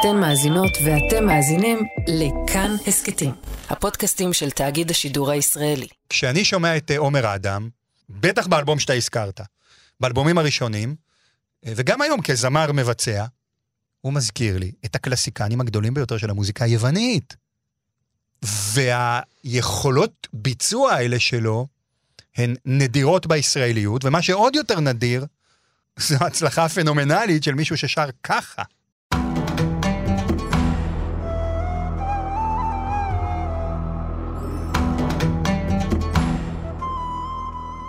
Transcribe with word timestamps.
אתן 0.00 0.16
מאזינות 0.16 0.78
ואתם 0.84 1.26
מאזינים 1.26 1.78
לכאן 2.08 2.76
הסכתים, 2.86 3.32
הפודקאסטים 3.68 4.32
של 4.32 4.50
תאגיד 4.50 4.90
השידור 4.90 5.30
הישראלי. 5.30 5.86
כשאני 6.08 6.44
שומע 6.44 6.76
את 6.76 6.90
אה, 6.90 6.98
עומר 6.98 7.34
אדם, 7.34 7.68
בטח 8.08 8.46
באלבום 8.46 8.78
שאתה 8.78 8.92
הזכרת, 8.92 9.40
באלבומים 10.00 10.38
הראשונים, 10.38 10.94
אה, 11.66 11.72
וגם 11.76 12.02
היום 12.02 12.22
כזמר 12.22 12.72
מבצע, 12.72 13.24
הוא 14.00 14.12
מזכיר 14.12 14.58
לי 14.58 14.72
את 14.84 14.94
הקלסיקנים 14.94 15.60
הגדולים 15.60 15.94
ביותר 15.94 16.18
של 16.18 16.30
המוזיקה 16.30 16.64
היוונית. 16.64 17.36
והיכולות 18.42 20.28
ביצוע 20.32 20.92
האלה 20.92 21.18
שלו 21.18 21.66
הן 22.36 22.54
נדירות 22.64 23.26
בישראליות, 23.26 24.04
ומה 24.04 24.22
שעוד 24.22 24.56
יותר 24.56 24.80
נדיר, 24.80 25.26
זו 26.08 26.16
הצלחה 26.20 26.68
פנומנלית 26.68 27.42
של 27.42 27.54
מישהו 27.54 27.76
ששר 27.76 28.08
ככה. 28.22 28.62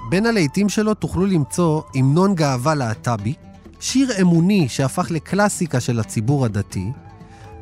בין 0.10 0.26
הלהיטים 0.26 0.70
שלו 0.70 0.94
תוכלו 0.94 1.26
למצוא 1.26 1.82
המנון 1.96 2.36
גאווה 2.36 2.76
להט"בי, 2.76 3.34
שיר 3.80 4.22
אמוני 4.22 4.70
שהפך 4.70 5.12
לקלאסיקה 5.12 5.80
של 5.80 6.00
הציבור 6.00 6.46
הדתי, 6.46 6.92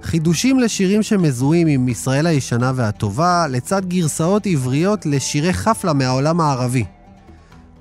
חידושים 0.03 0.59
לשירים 0.59 1.03
שמזוהים 1.03 1.67
עם 1.67 1.89
ישראל 1.89 2.27
הישנה 2.27 2.71
והטובה, 2.75 3.47
לצד 3.47 3.85
גרסאות 3.85 4.45
עבריות 4.45 5.05
לשירי 5.05 5.53
חפלה 5.53 5.93
מהעולם 5.93 6.41
הערבי. 6.41 6.85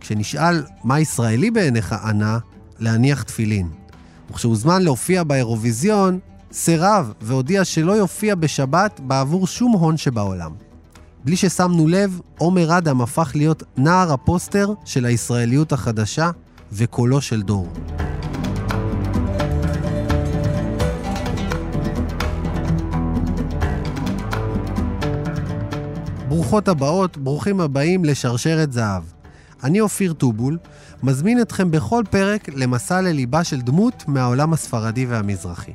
כשנשאל 0.00 0.62
מה 0.84 1.00
ישראלי 1.00 1.50
בעיניך, 1.50 1.92
ענה, 1.92 2.38
להניח 2.78 3.22
תפילין. 3.22 3.68
וכשהוזמן 4.30 4.82
להופיע 4.82 5.24
באירוויזיון, 5.24 6.18
סירב 6.52 7.12
והודיע 7.20 7.64
שלא 7.64 7.92
יופיע 7.92 8.34
בשבת 8.34 9.00
בעבור 9.00 9.46
שום 9.46 9.72
הון 9.72 9.96
שבעולם. 9.96 10.65
בלי 11.26 11.36
ששמנו 11.36 11.88
לב, 11.88 12.20
עומר 12.38 12.78
אדם 12.78 13.00
הפך 13.00 13.32
להיות 13.34 13.62
נער 13.76 14.12
הפוסטר 14.12 14.72
של 14.84 15.04
הישראליות 15.04 15.72
החדשה 15.72 16.30
וקולו 16.72 17.20
של 17.20 17.42
דור. 17.42 17.68
ברוכות 26.28 26.68
הבאות, 26.68 27.16
ברוכים 27.16 27.60
הבאים 27.60 28.04
לשרשרת 28.04 28.72
זהב. 28.72 29.02
אני 29.64 29.80
אופיר 29.80 30.12
טובול, 30.12 30.58
מזמין 31.02 31.40
אתכם 31.40 31.70
בכל 31.70 32.04
פרק 32.10 32.48
למסע 32.48 33.00
לליבה 33.00 33.44
של 33.44 33.60
דמות 33.60 34.04
מהעולם 34.08 34.52
הספרדי 34.52 35.06
והמזרחי. 35.06 35.72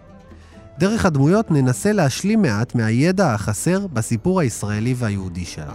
דרך 0.80 1.06
הדמויות 1.06 1.52
ננסה 1.52 1.92
להשלים 1.92 2.42
מעט 2.42 2.76
מהידע 2.76 3.34
החסר 3.34 3.88
בסיפור 3.88 4.40
הישראלי 4.40 4.94
והיהודי 4.98 5.46
שלנו. 5.46 5.74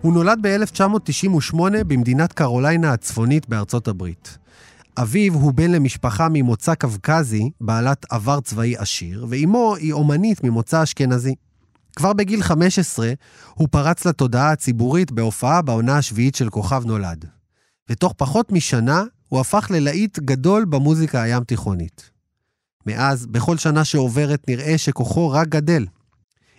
הוא 0.00 0.12
נולד 0.12 0.38
ב-1998 0.42 1.56
במדינת 1.86 2.32
קרוליינה 2.32 2.92
הצפונית 2.92 3.48
בארצות 3.48 3.88
הברית. 3.88 4.38
אביו 4.98 5.34
הוא 5.34 5.52
בן 5.52 5.70
למשפחה 5.70 6.28
ממוצא 6.30 6.74
קווקזי, 6.74 7.50
בעלת 7.60 8.06
עבר 8.10 8.40
צבאי 8.40 8.76
עשיר, 8.76 9.26
ואימו 9.28 9.74
היא 9.76 9.92
אומנית 9.92 10.44
ממוצא 10.44 10.82
אשכנזי. 10.82 11.34
כבר 11.96 12.12
בגיל 12.12 12.42
15 12.42 13.12
הוא 13.54 13.68
פרץ 13.70 14.06
לתודעה 14.06 14.52
הציבורית 14.52 15.12
בהופעה 15.12 15.62
בעונה 15.62 15.98
השביעית 15.98 16.34
של 16.34 16.50
כוכב 16.50 16.82
נולד. 16.86 17.37
ותוך 17.90 18.14
פחות 18.16 18.52
משנה 18.52 19.02
הוא 19.28 19.40
הפך 19.40 19.66
ללהיט 19.70 20.18
גדול 20.18 20.64
במוזיקה 20.64 21.22
הים 21.22 21.44
תיכונית. 21.44 22.10
מאז, 22.86 23.26
בכל 23.26 23.56
שנה 23.56 23.84
שעוברת 23.84 24.48
נראה 24.48 24.78
שכוחו 24.78 25.30
רק 25.30 25.48
גדל. 25.48 25.86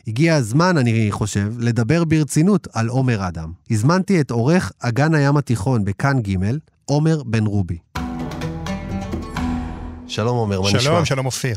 הגיע 0.07 0.35
הזמן, 0.35 0.77
אני 0.77 1.07
חושב, 1.11 1.53
לדבר 1.59 2.03
ברצינות 2.03 2.67
על 2.73 2.87
עומר 2.87 3.27
אדם. 3.27 3.51
הזמנתי 3.71 4.21
את 4.21 4.31
עורך 4.31 4.71
אגן 4.79 5.13
הים 5.13 5.37
התיכון 5.37 5.85
בכאן 5.85 6.21
ג', 6.21 6.37
עומר 6.85 7.23
בן 7.23 7.45
רובי. 7.45 7.77
שלום 10.07 10.37
עומר, 10.37 10.61
מה 10.61 10.67
נשמע? 10.67 10.79
שלום, 10.79 11.05
שלום 11.05 11.25
אופיר. 11.25 11.55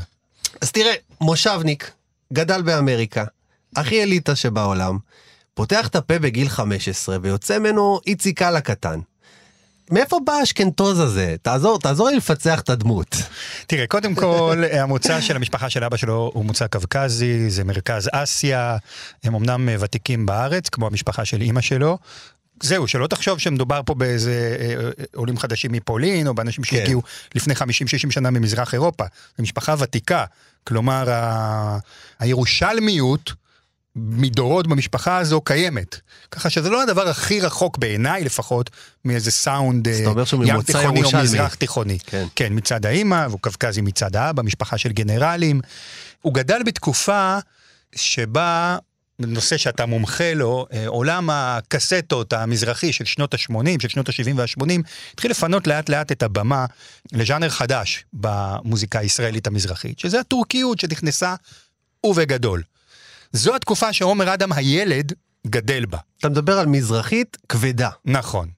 אז 0.60 0.72
תראה, 0.72 0.94
מושבניק, 1.20 1.90
גדל 2.32 2.62
באמריקה, 2.62 3.24
הכי 3.76 4.02
אליטה 4.02 4.36
שבעולם, 4.36 4.98
פותח 5.54 5.88
את 5.88 5.96
הפה 5.96 6.18
בגיל 6.18 6.48
15 6.48 7.16
ויוצא 7.22 7.58
ממנו 7.58 8.00
איציק 8.06 8.38
קאלה 8.38 8.60
קטן. 8.60 9.00
מאיפה 9.92 10.18
בא 10.26 10.32
האשכנתוז 10.32 11.00
הזה? 11.00 11.34
תעזור, 11.42 11.78
תעזור 11.78 12.08
לי 12.08 12.16
לפצח 12.16 12.60
את 12.60 12.70
הדמות. 12.70 13.16
תראה, 13.66 13.86
קודם 13.86 14.14
כל, 14.14 14.62
המוצא 14.80 15.20
של 15.20 15.36
המשפחה 15.36 15.70
של 15.70 15.84
אבא 15.84 15.96
שלו 15.96 16.30
הוא 16.34 16.44
מוצא 16.44 16.66
קווקזי, 16.66 17.50
זה 17.50 17.64
מרכז 17.64 18.08
אסיה, 18.12 18.76
הם 19.24 19.34
אמנם 19.34 19.68
ותיקים 19.80 20.26
בארץ, 20.26 20.68
כמו 20.68 20.86
המשפחה 20.86 21.24
של 21.24 21.40
אימא 21.40 21.60
שלו. 21.60 21.98
זהו, 22.62 22.88
שלא 22.88 23.06
תחשוב 23.06 23.38
שמדובר 23.38 23.80
פה 23.86 23.94
באיזה 23.94 24.56
אה, 24.60 24.74
אה, 24.84 24.90
עולים 25.14 25.38
חדשים 25.38 25.72
מפולין, 25.72 26.26
או 26.26 26.34
באנשים 26.34 26.64
כן. 26.64 26.76
שהגיעו 26.76 27.02
לפני 27.34 27.54
50-60 27.54 27.58
שנה 28.10 28.30
ממזרח 28.30 28.74
אירופה. 28.74 29.04
זו 29.36 29.42
משפחה 29.42 29.74
ותיקה. 29.78 30.24
כלומר, 30.64 31.10
ה- 31.10 31.78
הירושלמיות 32.18 33.32
מדורות 33.96 34.66
במשפחה 34.66 35.18
הזו 35.18 35.40
קיימת. 35.40 36.00
ככה 36.30 36.50
שזה 36.50 36.70
לא 36.70 36.82
הדבר 36.82 37.08
הכי 37.08 37.40
רחוק 37.40 37.78
בעיניי 37.78 38.24
לפחות, 38.24 38.70
מאיזה 39.04 39.30
סאונד 39.30 39.88
שהוא 40.24 40.44
ים 40.44 40.62
תיכוני 40.62 41.02
או. 41.02 41.10
מזרח 41.22 41.54
תיכוני. 41.54 41.98
כן. 42.06 42.26
כן, 42.36 42.48
מצד 42.50 42.86
האימא, 42.86 43.26
והוא 43.28 43.40
קווקזי 43.40 43.80
מצד 43.80 44.16
האבא, 44.16 44.42
משפחה 44.42 44.78
של 44.78 44.92
גנרלים. 44.92 45.60
הוא 46.22 46.34
גדל 46.34 46.62
בתקופה 46.62 47.38
שבה, 47.94 48.76
נושא 49.18 49.56
שאתה 49.56 49.86
מומחה 49.86 50.34
לו, 50.34 50.66
אה, 50.72 50.88
עולם 50.88 51.30
הקסטות 51.30 52.32
המזרחי 52.32 52.92
של 52.92 53.04
שנות 53.04 53.34
ה-80, 53.34 53.82
של 53.82 53.88
שנות 53.88 54.08
ה-70 54.08 54.32
וה-80, 54.36 54.82
התחיל 55.12 55.30
לפנות 55.30 55.66
לאט 55.66 55.88
לאט 55.88 56.12
את 56.12 56.22
הבמה 56.22 56.66
לז'אנר 57.12 57.48
חדש 57.48 58.04
במוזיקה 58.12 58.98
הישראלית 58.98 59.46
המזרחית, 59.46 59.98
שזה 59.98 60.20
הטורקיות 60.20 60.78
שנכנסה 60.78 61.34
ובגדול. 62.06 62.62
זו 63.32 63.54
התקופה 63.54 63.92
שעומר 63.92 64.34
אדם 64.34 64.52
הילד 64.52 65.12
גדל 65.46 65.84
בה. 65.84 65.98
אתה 66.18 66.28
מדבר 66.28 66.58
על 66.58 66.66
מזרחית 66.66 67.36
כבדה. 67.48 67.90
נכון. 68.04 68.48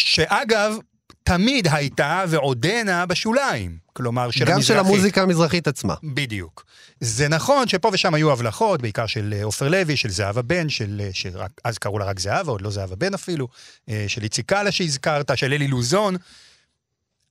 שאגב, 0.00 0.76
תמיד 1.22 1.68
הייתה 1.70 2.24
ועודנה 2.28 3.06
בשוליים. 3.06 3.78
כלומר, 3.92 4.30
של 4.30 4.44
גם 4.44 4.54
המזרחית. 4.54 4.66
של 4.66 4.78
המוזיקה 4.78 5.22
המזרחית 5.22 5.68
עצמה. 5.68 5.94
בדיוק. 6.04 6.64
זה 7.00 7.28
נכון 7.28 7.68
שפה 7.68 7.90
ושם 7.92 8.14
היו 8.14 8.32
הבלחות, 8.32 8.82
בעיקר 8.82 9.06
של 9.06 9.34
אה, 9.36 9.44
עופר 9.44 9.68
לוי, 9.68 9.96
של 9.96 10.10
זהבה 10.10 10.42
בן, 10.42 10.68
של, 10.68 11.00
אה, 11.04 11.10
שרק, 11.12 11.50
אז 11.64 11.78
קראו 11.78 11.98
לה 11.98 12.04
רק 12.04 12.20
זהבה, 12.20 12.52
עוד 12.52 12.60
לא 12.60 12.70
זהבה 12.70 12.96
בן 12.96 13.14
אפילו, 13.14 13.48
אה, 13.88 14.04
של 14.08 14.22
איציק 14.22 14.48
קאלה 14.48 14.72
שהזכרת, 14.72 15.38
של 15.38 15.52
אלי 15.52 15.68
לוזון. 15.68 16.16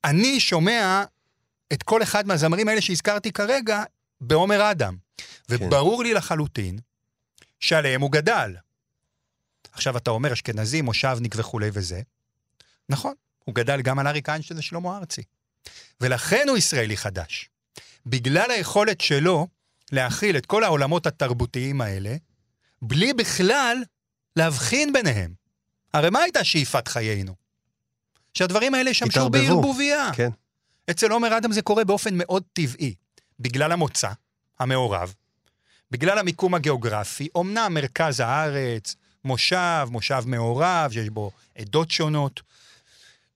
אני 0.04 0.40
שומע 0.40 1.04
את 1.72 1.82
כל 1.82 2.02
אחד 2.02 2.26
מהזמרים 2.26 2.68
האלה 2.68 2.80
שהזכרתי 2.80 3.32
כרגע 3.32 3.82
בעומר 4.20 4.70
אדם. 4.70 4.96
וברור 5.48 6.02
לי 6.02 6.14
לחלוטין 6.14 6.78
שעליהם 7.60 8.00
הוא 8.00 8.12
גדל. 8.12 8.56
עכשיו 9.72 9.96
אתה 9.96 10.10
אומר 10.10 10.32
אשכנזי, 10.32 10.82
מושבניק 10.82 11.34
וכולי 11.36 11.70
וזה. 11.72 12.02
נכון, 12.88 13.14
הוא 13.44 13.54
גדל 13.54 13.82
גם 13.82 13.98
על 13.98 14.06
אריק 14.06 14.28
איינשטיין 14.28 14.58
ושלמה 14.58 14.96
ארצי. 14.96 15.22
ולכן 16.00 16.48
הוא 16.48 16.56
ישראלי 16.56 16.96
חדש. 16.96 17.50
בגלל 18.06 18.50
היכולת 18.50 19.00
שלו 19.00 19.46
להכיל 19.92 20.36
את 20.36 20.46
כל 20.46 20.64
העולמות 20.64 21.06
התרבותיים 21.06 21.80
האלה, 21.80 22.16
בלי 22.82 23.12
בכלל 23.12 23.76
להבחין 24.36 24.92
ביניהם. 24.92 25.34
הרי 25.94 26.10
מה 26.10 26.20
הייתה 26.20 26.44
שאיפת 26.44 26.88
חיינו? 26.88 27.34
שהדברים 28.34 28.74
האלה 28.74 28.90
ישמשו. 28.90 29.30
בערבוביה. 29.30 30.10
כן. 30.14 30.30
אצל 30.90 31.10
עומר 31.10 31.38
אדם 31.38 31.52
זה 31.52 31.62
קורה 31.62 31.84
באופן 31.84 32.14
מאוד 32.14 32.42
טבעי, 32.52 32.94
בגלל 33.40 33.72
המוצא 33.72 34.10
המעורב, 34.58 35.14
בגלל 35.90 36.18
המיקום 36.18 36.54
הגיאוגרפי, 36.54 37.28
אמנם 37.36 37.74
מרכז 37.74 38.20
הארץ, 38.20 38.96
מושב, 39.24 39.88
מושב 39.90 40.22
מעורב, 40.26 40.90
שיש 40.92 41.08
בו 41.08 41.30
עדות 41.58 41.90
שונות, 41.90 42.40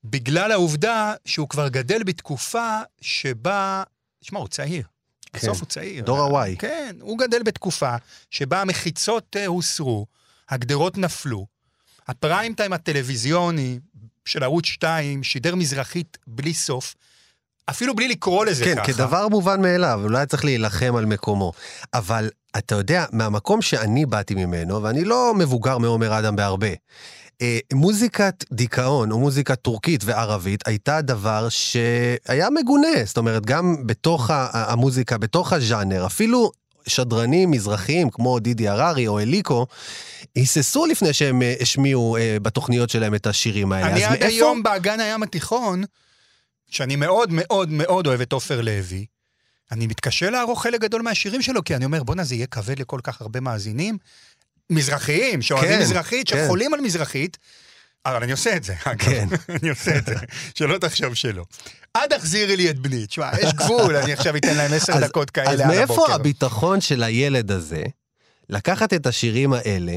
בגלל 0.05 0.53
העובדה 0.53 1.15
שהוא 1.25 1.49
כבר 1.49 1.69
גדל 1.69 2.03
בתקופה 2.03 2.81
שבה, 3.01 3.83
תשמע, 4.21 4.39
הוא 4.39 4.49
צעיר. 4.49 4.83
כן. 5.33 5.39
בסוף 5.39 5.61
הוא 5.61 5.69
צעיר. 5.69 6.05
דור 6.05 6.39
ה-Y. 6.39 6.57
כן, 6.59 6.97
הוא 7.01 7.19
גדל 7.19 7.43
בתקופה 7.43 7.97
שבה 8.31 8.61
המחיצות 8.61 9.37
אה, 9.37 9.47
הוסרו, 9.47 10.07
הגדרות 10.49 10.99
נפלו, 10.99 11.47
הפריים 12.09 12.55
טיים 12.55 12.73
הטלוויזיוני 12.73 13.79
של 14.25 14.43
ערוץ 14.43 14.65
2 14.65 15.25
שידר 15.25 15.55
מזרחית 15.55 16.19
בלי 16.27 16.55
סוף, 16.55 16.95
אפילו 17.71 17.95
בלי 17.97 18.09
לקרוא 18.09 18.45
לזה 18.45 18.65
כן, 18.65 18.75
ככה. 18.77 18.93
כדבר 18.93 19.29
מובן 19.29 19.63
מאליו, 19.63 20.01
אולי 20.05 20.19
היה 20.19 20.27
צריך 20.27 20.45
להילחם 20.45 20.97
על 20.97 21.07
מקומו. 21.07 21.53
אבל 21.95 22.31
אתה 22.59 22.75
יודע, 22.75 23.05
מהמקום 23.13 23.63
שאני 23.63 24.07
באתי 24.07 24.35
ממנו, 24.35 24.83
ואני 24.83 25.05
לא 25.05 25.35
מבוגר 25.39 25.79
מעומר 25.79 26.19
אדם 26.19 26.37
בהרבה, 26.37 26.67
אה, 27.43 27.59
מוזיקת 27.73 28.45
דיכאון 28.53 29.11
או 29.13 29.19
מוזיקה 29.19 29.55
טורקית 29.57 30.05
וערבית 30.05 30.69
הייתה 30.69 31.01
דבר 31.01 31.49
שהיה 31.49 32.51
מגונה, 32.51 32.89
זאת 33.05 33.17
אומרת, 33.17 33.47
גם 33.47 33.77
בתוך 33.87 34.31
ה- 34.31 34.49
המוזיקה, 34.73 35.19
בתוך 35.19 35.53
הז'אנר, 35.53 36.07
אפילו 36.07 36.51
שדרנים 36.87 37.51
מזרחיים 37.51 38.11
כמו 38.11 38.39
דידי 38.39 38.69
הררי 38.69 39.07
או 39.07 39.19
אליקו, 39.19 39.67
היססו 40.35 40.87
לפני 40.87 41.13
שהם 41.13 41.43
אה, 41.43 41.55
השמיעו 41.61 42.17
אה, 42.17 42.37
בתוכניות 42.43 42.91
שלהם 42.91 43.15
את 43.15 43.27
השירים 43.27 43.73
האלה. 43.73 43.87
אני 43.87 44.05
עד 44.05 44.11
מאיפה- 44.11 44.27
היום 44.27 44.63
באגן 44.63 45.01
הים 45.01 45.23
התיכון, 45.23 45.85
שאני 46.73 46.97
מאוד 46.97 47.29
מאוד 47.33 47.71
מאוד 47.71 48.07
אוהב 48.07 48.21
את 48.21 48.33
עופר 48.33 48.61
לוי, 48.61 49.07
אני 49.73 49.87
מתקשה 49.87 50.31
לערוך 50.31 50.63
חלק 50.63 50.81
גדול 50.81 51.03
מהשירים 51.03 51.43
שלו, 51.43 51.65
כי 51.65 51.77
אני 51.77 51.85
אומר, 51.85 52.03
בואנה, 52.03 52.25
זה 52.25 52.35
יהיה 52.35 52.47
כבד 52.47 52.79
לכל 52.79 53.01
כך 53.03 53.21
הרבה 53.21 53.41
מאזינים. 53.41 53.99
מזרחיים, 54.71 55.43
שאוהבים 55.43 55.71
כן, 55.71 55.81
מזרחית, 55.81 56.29
כן. 56.29 56.45
שחולים 56.45 56.75
על 56.75 56.81
מזרחית, 56.81 57.39
אבל 58.07 58.23
אני 58.23 58.33
עושה 58.33 58.57
את 58.57 58.65
זה. 58.65 58.75
כן. 58.99 59.29
אני 59.61 59.71
עושה 59.71 59.99
את 59.99 60.07
זה, 60.07 60.15
שלא 60.55 60.79
תחשוב 60.79 61.15
שלא. 61.15 61.45
עד 61.95 62.13
החזירי 62.13 62.57
לי 62.57 62.71
את 62.71 62.79
בני. 62.79 63.07
תשמע, 63.07 63.31
יש 63.43 63.53
גבול, 63.55 63.97
אני 63.97 64.13
עכשיו 64.13 64.37
אתן 64.37 64.57
להם 64.57 64.73
עשר 64.73 64.93
אז- 64.93 65.03
דקות 65.03 65.31
כאלה 65.31 65.51
אז 65.51 65.61
על 65.61 65.67
מאיפה 65.67 65.95
הבוקר. 65.95 66.13
הביטחון 66.15 66.81
של 66.81 67.03
הילד 67.03 67.51
הזה 67.51 67.83
לקחת 68.49 68.93
את 68.93 69.07
השירים 69.07 69.53
האלה, 69.53 69.97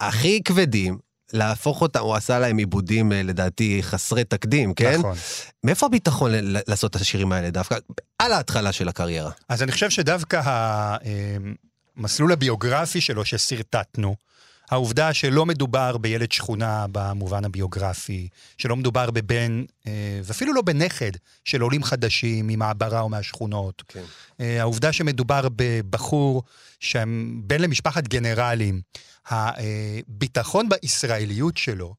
הכי 0.00 0.40
כבדים, 0.44 0.98
להפוך 1.32 1.82
אותם, 1.82 2.00
הוא 2.00 2.14
עשה 2.14 2.38
להם 2.38 2.58
עיבודים 2.58 3.12
אה, 3.12 3.22
לדעתי 3.22 3.78
חסרי 3.82 4.24
תקדים, 4.24 4.74
כן? 4.74 4.98
נכון. 4.98 5.16
מאיפה 5.64 5.86
הביטחון 5.86 6.30
לעשות 6.68 6.96
את 6.96 7.00
השירים 7.00 7.32
האלה 7.32 7.50
דווקא? 7.50 7.76
על 8.18 8.32
ההתחלה 8.32 8.72
של 8.72 8.88
הקריירה. 8.88 9.30
אז 9.48 9.62
אני 9.62 9.72
חושב 9.72 9.90
שדווקא 9.90 10.40
המסלול 11.96 12.32
הביוגרפי 12.32 13.00
שלו 13.00 13.24
ששרטטנו, 13.24 14.16
העובדה 14.70 15.14
שלא 15.14 15.46
מדובר 15.46 15.96
בילד 15.96 16.32
שכונה 16.32 16.86
במובן 16.92 17.44
הביוגרפי, 17.44 18.28
שלא 18.58 18.76
מדובר 18.76 19.10
בבן, 19.10 19.64
אה, 19.86 20.20
ואפילו 20.24 20.52
לא 20.52 20.62
בנכד 20.62 21.10
של 21.44 21.60
עולים 21.60 21.82
חדשים 21.82 22.46
ממעברה 22.46 23.00
או 23.00 23.08
מהשכונות. 23.08 23.82
כן. 23.88 24.02
אה, 24.40 24.60
העובדה 24.60 24.92
שמדובר 24.92 25.48
בבחור 25.56 26.42
שהם 26.80 27.40
בן 27.44 27.60
למשפחת 27.60 28.08
גנרלים, 28.08 28.80
הביטחון 29.28 30.68
בישראליות 30.68 31.56
שלו, 31.56 31.94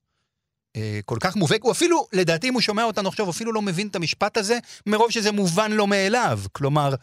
אה, 0.75 0.99
כל 1.05 1.17
כך 1.19 1.35
מובהק, 1.35 1.63
הוא 1.63 1.71
אפילו, 1.71 2.07
לדעתי, 2.13 2.49
אם 2.49 2.53
הוא 2.53 2.61
שומע 2.61 2.83
אותנו 2.83 3.09
עכשיו, 3.09 3.25
הוא 3.25 3.31
אפילו 3.31 3.53
לא 3.53 3.61
מבין 3.61 3.87
את 3.87 3.95
המשפט 3.95 4.37
הזה, 4.37 4.59
מרוב 4.85 5.11
שזה 5.11 5.31
מובן 5.31 5.71
לו 5.71 5.87
מאליו. 5.87 6.39
כלומר, 6.51 6.95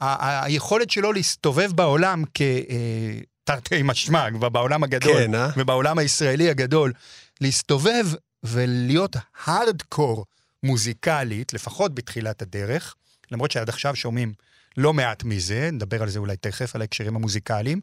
היכולת 0.00 0.90
שלו 0.90 1.12
להסתובב 1.12 1.72
בעולם 1.72 2.24
כ... 2.34 2.40
אה, 2.40 3.18
תרתי 3.44 3.82
משמע, 3.84 4.30
בעולם 4.30 4.84
הגדול, 4.84 5.12
כן, 5.12 5.34
אה? 5.34 5.48
ובעולם 5.56 5.98
הישראלי 5.98 6.50
הגדול, 6.50 6.92
להסתובב 7.40 8.06
ולהיות 8.42 9.16
הארדקור 9.44 10.24
מוזיקלית, 10.62 11.52
לפחות 11.52 11.94
בתחילת 11.94 12.42
הדרך, 12.42 12.94
למרות 13.30 13.50
שעד 13.50 13.68
עכשיו 13.68 13.96
שומעים 13.96 14.32
לא 14.76 14.92
מעט 14.92 15.24
מזה, 15.24 15.70
נדבר 15.72 16.02
על 16.02 16.08
זה 16.08 16.18
אולי 16.18 16.36
תכף, 16.36 16.74
על 16.74 16.80
ההקשרים 16.80 17.16
המוזיקליים, 17.16 17.80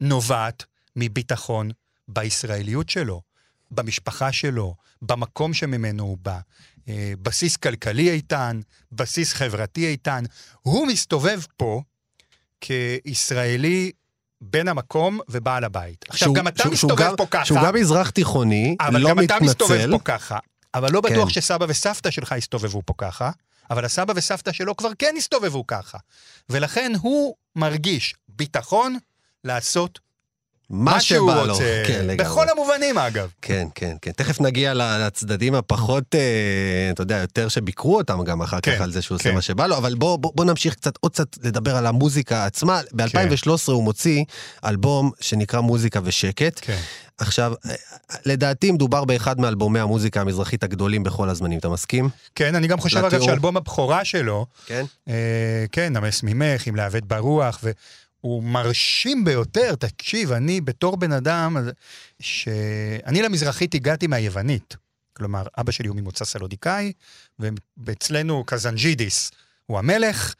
נובעת 0.00 0.64
מביטחון 0.96 1.70
בישראליות 2.08 2.88
שלו, 2.88 3.22
במשפחה 3.70 4.32
שלו, 4.32 4.74
במקום 5.02 5.54
שממנו 5.54 6.02
הוא 6.02 6.18
בא. 6.22 6.38
אה, 6.88 7.12
בסיס 7.22 7.56
כלכלי 7.56 8.10
איתן, 8.10 8.60
בסיס 8.92 9.32
חברתי 9.32 9.86
איתן. 9.86 10.24
הוא 10.62 10.86
מסתובב 10.86 11.40
פה 11.56 11.82
כישראלי 12.60 13.90
בן 14.40 14.68
המקום 14.68 15.20
ובעל 15.28 15.64
הבית. 15.64 16.04
עכשיו, 16.08 16.26
שהוא- 16.26 16.34
גם 16.36 16.48
אתה 16.48 16.62
שהוא- 16.62 16.74
שהוא 16.76 16.90
מסתובב 16.90 17.08
גם- 17.10 17.16
פה 17.16 17.26
ככה. 17.30 17.44
שהוא 17.44 17.58
גם 17.64 17.74
מזרח 17.74 18.10
תיכוני, 18.10 18.76
אבל 18.80 19.00
לא 19.00 19.10
גם 19.10 19.24
אתה 19.24 19.36
מסתובב 19.42 19.74
מתנצל. 19.76 19.90
פה 19.92 20.04
ככה. 20.04 20.38
אבל 20.74 20.92
לא 20.92 21.00
בטוח 21.00 21.28
כן. 21.28 21.40
שסבא 21.40 21.66
וסבתא 21.68 22.10
שלך 22.10 22.32
הסתובבו 22.32 22.82
פה 22.86 22.94
ככה, 22.98 23.30
אבל 23.70 23.84
הסבא 23.84 24.12
וסבתא 24.16 24.52
שלו 24.52 24.76
כבר 24.76 24.90
כן 24.98 25.14
הסתובבו 25.18 25.66
ככה. 25.66 25.98
ולכן 26.48 26.92
הוא 27.00 27.34
מרגיש 27.56 28.14
ביטחון 28.28 28.98
לעשות 29.44 29.98
מה 30.70 31.00
שהוא 31.00 31.30
שבא 31.32 31.42
לו. 31.42 31.52
רוצה. 31.52 31.82
כן, 31.86 32.06
לגמרי. 32.06 32.16
בכל 32.16 32.48
המובנים, 32.48 32.98
אגב. 32.98 33.28
כן, 33.42 33.68
כן, 33.74 33.96
כן. 34.02 34.10
תכף 34.12 34.40
נגיע 34.40 34.72
לצדדים 34.74 35.54
הפחות, 35.54 36.14
אה, 36.14 36.90
אתה 36.90 37.02
יודע, 37.02 37.16
יותר 37.16 37.48
שביקרו 37.48 37.96
אותם 37.96 38.24
גם 38.24 38.42
אחר 38.42 38.60
כך 38.60 38.72
כן, 38.72 38.82
על 38.82 38.92
זה 38.92 39.02
שהוא 39.02 39.16
עושה 39.16 39.28
כן. 39.28 39.34
מה 39.34 39.42
שבא 39.42 39.66
לו, 39.66 39.76
אבל 39.76 39.94
בוא, 39.94 40.16
בוא, 40.16 40.32
בוא 40.34 40.44
נמשיך 40.44 40.74
קצת, 40.74 40.92
עוד 41.00 41.12
קצת 41.12 41.26
לדבר 41.42 41.76
על 41.76 41.86
המוזיקה 41.86 42.44
עצמה. 42.44 42.80
ב-2013 42.92 43.50
הוא 43.72 43.84
מוציא 43.84 44.24
אלבום 44.64 45.10
שנקרא 45.20 45.60
מוזיקה 45.60 46.00
ושקט. 46.04 46.60
כן. 46.62 46.78
עכשיו, 47.18 47.52
אה, 47.66 47.74
לדעתי 48.26 48.70
מדובר 48.70 49.04
באחד 49.04 49.40
מאלבומי 49.40 49.80
המוזיקה 49.80 50.20
המזרחית 50.20 50.64
הגדולים 50.64 51.02
בכל 51.02 51.28
הזמנים, 51.28 51.58
אתה 51.58 51.68
מסכים? 51.68 52.08
כן, 52.34 52.54
אני 52.54 52.66
גם 52.66 52.80
חושב, 52.80 52.98
אגב, 52.98 53.06
לתיאור. 53.06 53.26
שאלבום 53.26 53.56
הבכורה 53.56 54.04
שלו, 54.04 54.46
כן. 54.66 54.84
אה, 55.08 55.64
כן, 55.72 55.96
נמס 55.96 56.22
ממך, 56.22 56.66
עם 56.66 56.76
להביט 56.76 57.02
ברוח, 57.02 57.64
והוא 58.24 58.42
מרשים 58.42 59.24
ביותר. 59.24 59.74
תקשיב, 59.74 60.32
אני 60.32 60.60
בתור 60.60 60.96
בן 60.96 61.12
אדם, 61.12 61.56
ש... 62.20 62.48
אני 63.06 63.22
למזרחית 63.22 63.74
הגעתי 63.74 64.06
מהיוונית. 64.06 64.76
כלומר, 65.12 65.42
אבא 65.58 65.72
שלי 65.72 65.88
הוא 65.88 65.96
ממוצא 65.96 66.24
סלוניקאי, 66.24 66.92
ואצלנו 67.78 68.44
קזנג'ידיס 68.46 69.30
הוא 69.66 69.78
המלך. 69.78 70.34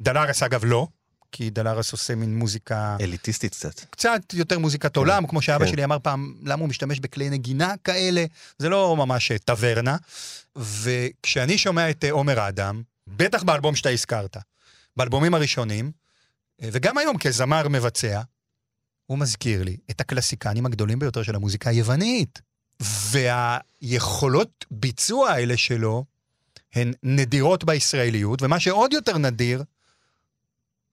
דלארס, 0.00 0.42
אגב, 0.42 0.64
לא, 0.64 0.86
כי 1.32 1.50
דלארס 1.50 1.92
עושה 1.92 2.14
מין 2.14 2.38
מוזיקה... 2.38 2.96
אליטיסטית 3.00 3.52
קצת. 3.52 3.80
קצת 3.80 4.20
יותר 4.32 4.58
מוזיקת 4.58 4.96
עולם, 4.96 5.26
כמו 5.26 5.42
שאבא 5.42 5.64
כן. 5.64 5.70
שלי 5.70 5.84
אמר 5.84 5.98
פעם, 6.02 6.34
למה 6.42 6.60
הוא 6.60 6.68
משתמש 6.68 7.00
בכלי 7.00 7.30
נגינה 7.30 7.74
כאלה? 7.84 8.24
זה 8.58 8.68
לא 8.68 8.96
ממש 8.96 9.32
אה, 9.32 9.38
טברנה. 9.38 9.96
וכשאני 10.56 11.58
שומע 11.58 11.90
את 11.90 12.04
אה, 12.04 12.10
עומר 12.10 12.48
אדם, 12.48 12.82
בטח 13.06 13.42
באלבום 13.42 13.76
שאתה 13.76 13.88
הזכרת, 13.88 14.36
באלבומים 14.96 15.34
הראשונים, 15.34 15.90
וגם 16.60 16.98
היום 16.98 17.18
כזמר 17.18 17.68
מבצע, 17.68 18.20
הוא 19.06 19.18
מזכיר 19.18 19.62
לי 19.62 19.76
את 19.90 20.00
הקלסיקנים 20.00 20.66
הגדולים 20.66 20.98
ביותר 20.98 21.22
של 21.22 21.34
המוזיקה 21.34 21.70
היוונית. 21.70 22.40
והיכולות 22.80 24.66
ביצוע 24.70 25.30
האלה 25.30 25.56
שלו 25.56 26.04
הן 26.74 26.92
נדירות 27.02 27.64
בישראליות, 27.64 28.42
ומה 28.42 28.60
שעוד 28.60 28.92
יותר 28.92 29.18
נדיר, 29.18 29.62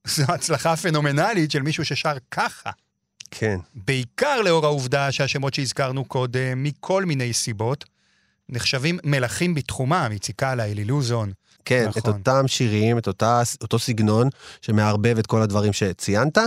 זו 0.08 0.24
הצלחה 0.28 0.76
פנומנלית 0.76 1.52
של 1.52 1.62
מישהו 1.62 1.86
ששר 1.86 2.18
ככה. 2.32 2.70
כן. 3.32 3.58
בעיקר 3.76 4.42
לאור 4.42 4.66
העובדה 4.66 5.12
שהשמות 5.12 5.54
שהזכרנו 5.54 6.06
קודם, 6.06 6.64
מכל 6.64 7.06
מיני 7.06 7.34
סיבות, 7.34 7.86
נחשבים 8.50 9.00
מלכים 9.04 9.56
בתחומם, 9.56 10.10
איציק 10.12 10.44
אללה, 10.44 10.66
אלי 10.66 10.86
לוזון. 10.86 11.32
כן, 11.66 11.86
נכון. 11.88 12.01
את 12.01 12.08
אותם 12.08 12.48
שירים, 12.48 12.98
את 12.98 13.08
אותה, 13.08 13.42
אותו 13.62 13.80
סגנון 13.80 14.30
שמערבב 14.62 15.18
את 15.18 15.28
כל 15.28 15.42
הדברים 15.42 15.74
שציינת, 15.74 16.38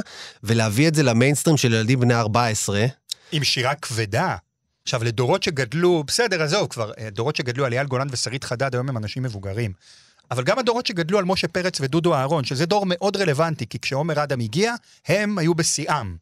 ולהביא 0.43 0.89
את 0.89 0.95
זה 0.95 1.03
למיינסטרים 1.03 1.57
של 1.57 1.75
ילדים 1.75 2.01
בני 2.01 2.15
14. 2.15 2.87
עם 3.33 3.45
שירה 3.45 3.75
כבדה. 3.75 4.37
עכשיו, 4.83 5.05
לדורות 5.05 5.43
שגדלו, 5.43 6.05
בסדר, 6.07 6.43
עזוב 6.43 6.67
כבר, 6.69 6.93
אה, 6.99 7.11
דורות 7.11 7.37
שגדלו 7.37 7.65
על 7.65 7.73
אייל 7.73 7.87
גולן 7.87 8.07
ושרית 8.11 8.45
חדד, 8.45 8.75
היום 8.75 8.89
הם 8.89 8.97
אנשים 8.97 9.23
מבוגרים. 9.23 9.73
אבל 10.31 10.45
גם 10.45 10.59
הדורות 10.59 10.87
שגדלו 10.87 11.19
על 11.19 11.25
משה 11.25 11.49
פרץ 11.49 11.81
ודודו 11.81 12.15
אהרון, 12.15 12.45
שזה 12.45 12.67
דור 12.67 12.85
מאוד 12.87 13.17
רלוונטי, 13.17 13.67
כי 13.67 13.79
כשעומר 13.79 14.23
אדם 14.23 14.41
הגיע, 14.41 14.75
הם 15.07 15.39
היו 15.39 15.55
בשיאם. 15.55 16.17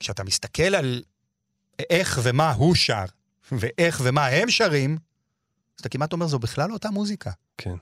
כשאתה 0.00 0.24
מסתכל 0.24 0.74
על 0.74 1.02
איך 1.90 2.20
ומה 2.22 2.52
הוא 2.52 2.74
שר, 2.74 3.04
ואיך 3.52 4.00
ומה 4.04 4.26
הם 4.26 4.50
שרים, 4.50 4.90
אז 4.90 5.80
אתה 5.80 5.88
כמעט 5.88 6.12
אומר, 6.12 6.26
זו 6.26 6.38
בכלל 6.38 6.68
לא 6.68 6.74
אותה 6.74 6.90
מוזיקה. 6.90 7.30
כן. 7.58 7.74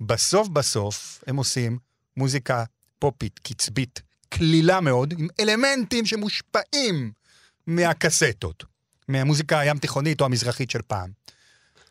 בסוף 0.00 0.48
בסוף 0.48 1.24
הם 1.26 1.36
עושים 1.36 1.78
מוזיקה 2.16 2.64
פופית, 2.98 3.38
קצבית, 3.38 4.02
קלילה 4.28 4.80
מאוד, 4.80 5.14
עם 5.18 5.28
אלמנטים 5.40 6.06
שמושפעים 6.06 7.12
מהקסטות, 7.66 8.64
מהמוזיקה 9.08 9.58
הים 9.58 9.78
תיכונית 9.78 10.20
או 10.20 10.26
המזרחית 10.26 10.70
של 10.70 10.82
פעם. 10.86 11.10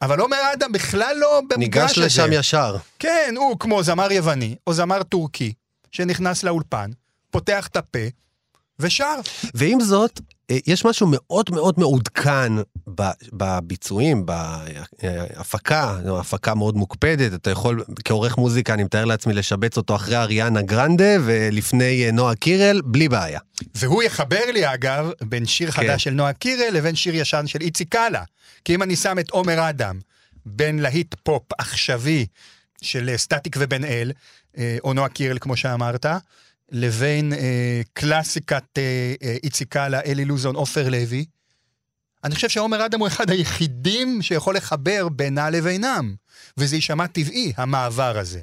אבל 0.01 0.19
עומר 0.19 0.37
אדם 0.53 0.71
בכלל 0.71 1.15
לא 1.19 1.41
במגרש 1.49 1.57
ניגש 1.57 1.97
הזה. 1.97 2.05
לשם 2.05 2.33
ישר. 2.33 2.75
כן, 2.99 3.33
הוא 3.37 3.59
כמו 3.59 3.83
זמר 3.83 4.11
יווני 4.11 4.55
או 4.67 4.73
זמר 4.73 5.03
טורקי, 5.03 5.53
שנכנס 5.91 6.43
לאולפן, 6.43 6.91
פותח 7.31 7.67
את 7.67 7.75
הפה 7.77 7.99
ושר. 8.79 9.15
ועם 9.53 9.81
זאת, 9.81 10.21
יש 10.49 10.85
משהו 10.85 11.07
מאוד 11.09 11.49
מאוד 11.51 11.75
מעודכן 11.77 12.53
בביצועים, 13.33 14.25
בהפקה, 14.25 15.97
זו 16.05 16.19
הפקה 16.19 16.55
מאוד 16.55 16.75
מוקפדת, 16.75 17.33
אתה 17.33 17.51
יכול, 17.51 17.83
כעורך 18.05 18.37
מוזיקה, 18.37 18.73
אני 18.73 18.83
מתאר 18.83 19.05
לעצמי 19.05 19.33
לשבץ 19.33 19.77
אותו 19.77 19.95
אחרי 19.95 20.17
אריאנה 20.17 20.61
גרנדה 20.61 21.15
ולפני 21.25 22.05
אה, 22.05 22.11
נועה 22.11 22.35
קירל, 22.35 22.81
בלי 22.85 23.09
בעיה. 23.09 23.39
והוא 23.75 24.03
יחבר 24.03 24.51
לי, 24.53 24.73
אגב, 24.73 25.11
בין 25.21 25.45
שיר 25.45 25.71
כן. 25.71 25.81
חדש 25.81 26.03
של 26.03 26.11
נועה 26.11 26.33
קירל 26.33 26.69
לבין 26.73 26.95
שיר 26.95 27.15
ישן 27.15 27.47
של 27.47 27.61
איציק 27.61 27.95
אללה. 27.95 28.23
כי 28.65 28.75
אם 28.75 28.83
אני 28.83 28.95
שם 28.95 29.19
את 29.19 29.29
עומר 29.29 29.69
אדם 29.69 29.99
בין 30.45 30.79
להיט 30.79 31.15
פופ 31.23 31.43
עכשווי 31.57 32.25
של 32.81 33.09
אה, 33.09 33.17
סטטיק 33.17 33.55
ובן 33.59 33.83
אל, 33.83 34.11
אה, 34.57 34.77
או 34.83 34.93
נועה 34.93 35.09
קירל, 35.09 35.37
כמו 35.39 35.57
שאמרת, 35.57 36.05
לבין 36.71 37.33
אה, 37.33 37.81
קלאסיקת 37.93 38.63
אה, 38.77 39.13
אה, 39.24 39.36
איציק 39.43 39.77
אללה, 39.77 40.01
אלי 40.01 40.25
לוזון, 40.25 40.55
עופר 40.55 40.89
לוי, 40.89 41.25
אני 42.24 42.36
חושב 42.36 42.50
שעומר 42.50 42.86
אדם 42.86 43.00
הוא 43.00 43.07
אחד 43.07 43.29
היחידים 43.29 44.21
שיכול 44.21 44.55
לחבר 44.55 45.09
בינה 45.09 45.50
לבינם, 45.50 46.15
וזה 46.57 46.75
יישמע 46.75 47.07
טבעי, 47.07 47.53
המעבר 47.57 48.17
הזה. 48.17 48.41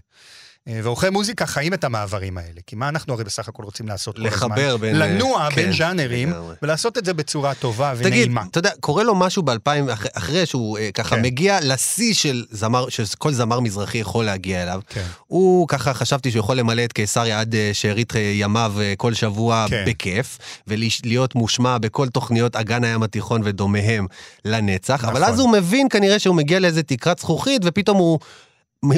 אה, 0.68 0.80
ועורכי 0.82 1.10
מוזיקה 1.10 1.46
חיים 1.46 1.74
את 1.74 1.84
המעברים 1.84 2.38
האלה, 2.38 2.60
כי 2.66 2.76
מה 2.76 2.88
אנחנו 2.88 3.14
הרי 3.14 3.24
בסך 3.24 3.48
הכל 3.48 3.62
רוצים 3.62 3.88
לעשות 3.88 4.16
כל 4.16 4.26
הזמן? 4.26 4.36
לחבר 4.36 4.76
בין... 4.76 4.98
לנוע 4.98 5.48
כן, 5.50 5.56
בין 5.56 5.72
ז'אנרים, 5.72 6.30
לגמרי. 6.30 6.54
ולעשות 6.62 6.98
את 6.98 7.04
זה 7.04 7.14
בצורה 7.14 7.54
טובה 7.54 7.92
תגיד, 7.98 8.06
ונעימה. 8.06 8.42
אתה 8.50 8.58
יודע, 8.58 8.70
קורה 8.80 9.02
לו 9.02 9.14
משהו 9.14 9.42
ב-2000, 9.42 9.92
אחרי, 9.92 10.10
אחרי 10.14 10.46
שהוא 10.46 10.78
אה, 10.78 10.90
ככה 10.94 11.16
כן. 11.16 11.22
מגיע 11.22 11.58
לשיא 11.62 12.14
של 12.14 12.44
זמר, 12.50 12.88
שכל 12.88 13.32
זמר 13.32 13.60
מזרחי 13.60 13.98
יכול 13.98 14.24
להגיע 14.24 14.62
אליו. 14.62 14.80
כן. 14.88 15.04
הוא 15.26 15.68
ככה, 15.68 15.94
חשבתי 15.94 16.30
שהוא 16.30 16.40
יכול 16.40 16.56
למלא 16.56 16.84
את 16.84 16.92
קיסריה 16.92 17.40
עד 17.40 17.54
אה, 17.54 17.70
שארית 17.72 18.16
אה, 18.16 18.20
ימיו 18.20 18.74
אה, 18.80 18.94
כל 18.96 19.14
שבוע 19.14 19.66
כן. 19.68 19.84
בכיף, 19.86 20.38
ולהיות 20.66 21.34
מושמע 21.34 21.78
בכל 21.78 22.08
תוכניות 22.08 22.56
אגן 22.56 22.84
הים 22.84 23.02
התיכון 23.02 23.40
ודומיהם 23.44 24.06
לנצח, 24.44 25.04
אבל 25.04 25.20
נכון. 25.20 25.32
אז 25.32 25.40
הוא 25.40 25.52
מבין 25.52 25.88
כנראה 25.88 26.18
שהוא 26.18 26.36
מגיע 26.36 26.60
לאיזה 26.60 26.82
תקרת 26.82 27.18
זכוכית, 27.18 27.62
ופתאום 27.64 27.96
הוא... 27.96 28.18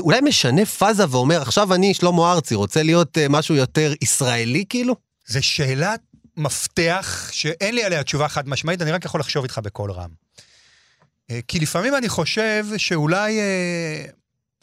אולי 0.01 0.21
משנה 0.21 0.67
פאזה 0.67 1.05
ואומר, 1.11 1.43
עכשיו 1.43 1.75
אני 1.75 1.95
שלמה 1.95 2.33
ארצי, 2.33 2.55
רוצה 2.55 2.83
להיות 2.83 3.19
אה, 3.19 3.27
משהו 3.29 3.55
יותר 3.55 3.93
ישראלי 4.03 4.65
כאילו? 4.69 4.97
זו 5.27 5.43
שאלת 5.43 6.01
מפתח 6.37 7.29
שאין 7.33 7.75
לי 7.75 7.85
עליה 7.85 8.05
תשובה 8.05 8.29
חד 8.29 8.49
משמעית, 8.49 8.83
אני 8.83 8.93
רק 8.93 9.05
יכול 9.05 9.21
לחשוב 9.21 9.43
איתך 9.43 9.59
בקול 9.59 9.93
רם. 9.93 10.11
אה, 11.31 11.41
כי 11.49 11.61
לפעמים 11.61 11.97
אני 11.97 12.09
חושב 12.09 12.67
שאולי 12.77 13.39
אה, 13.41 14.05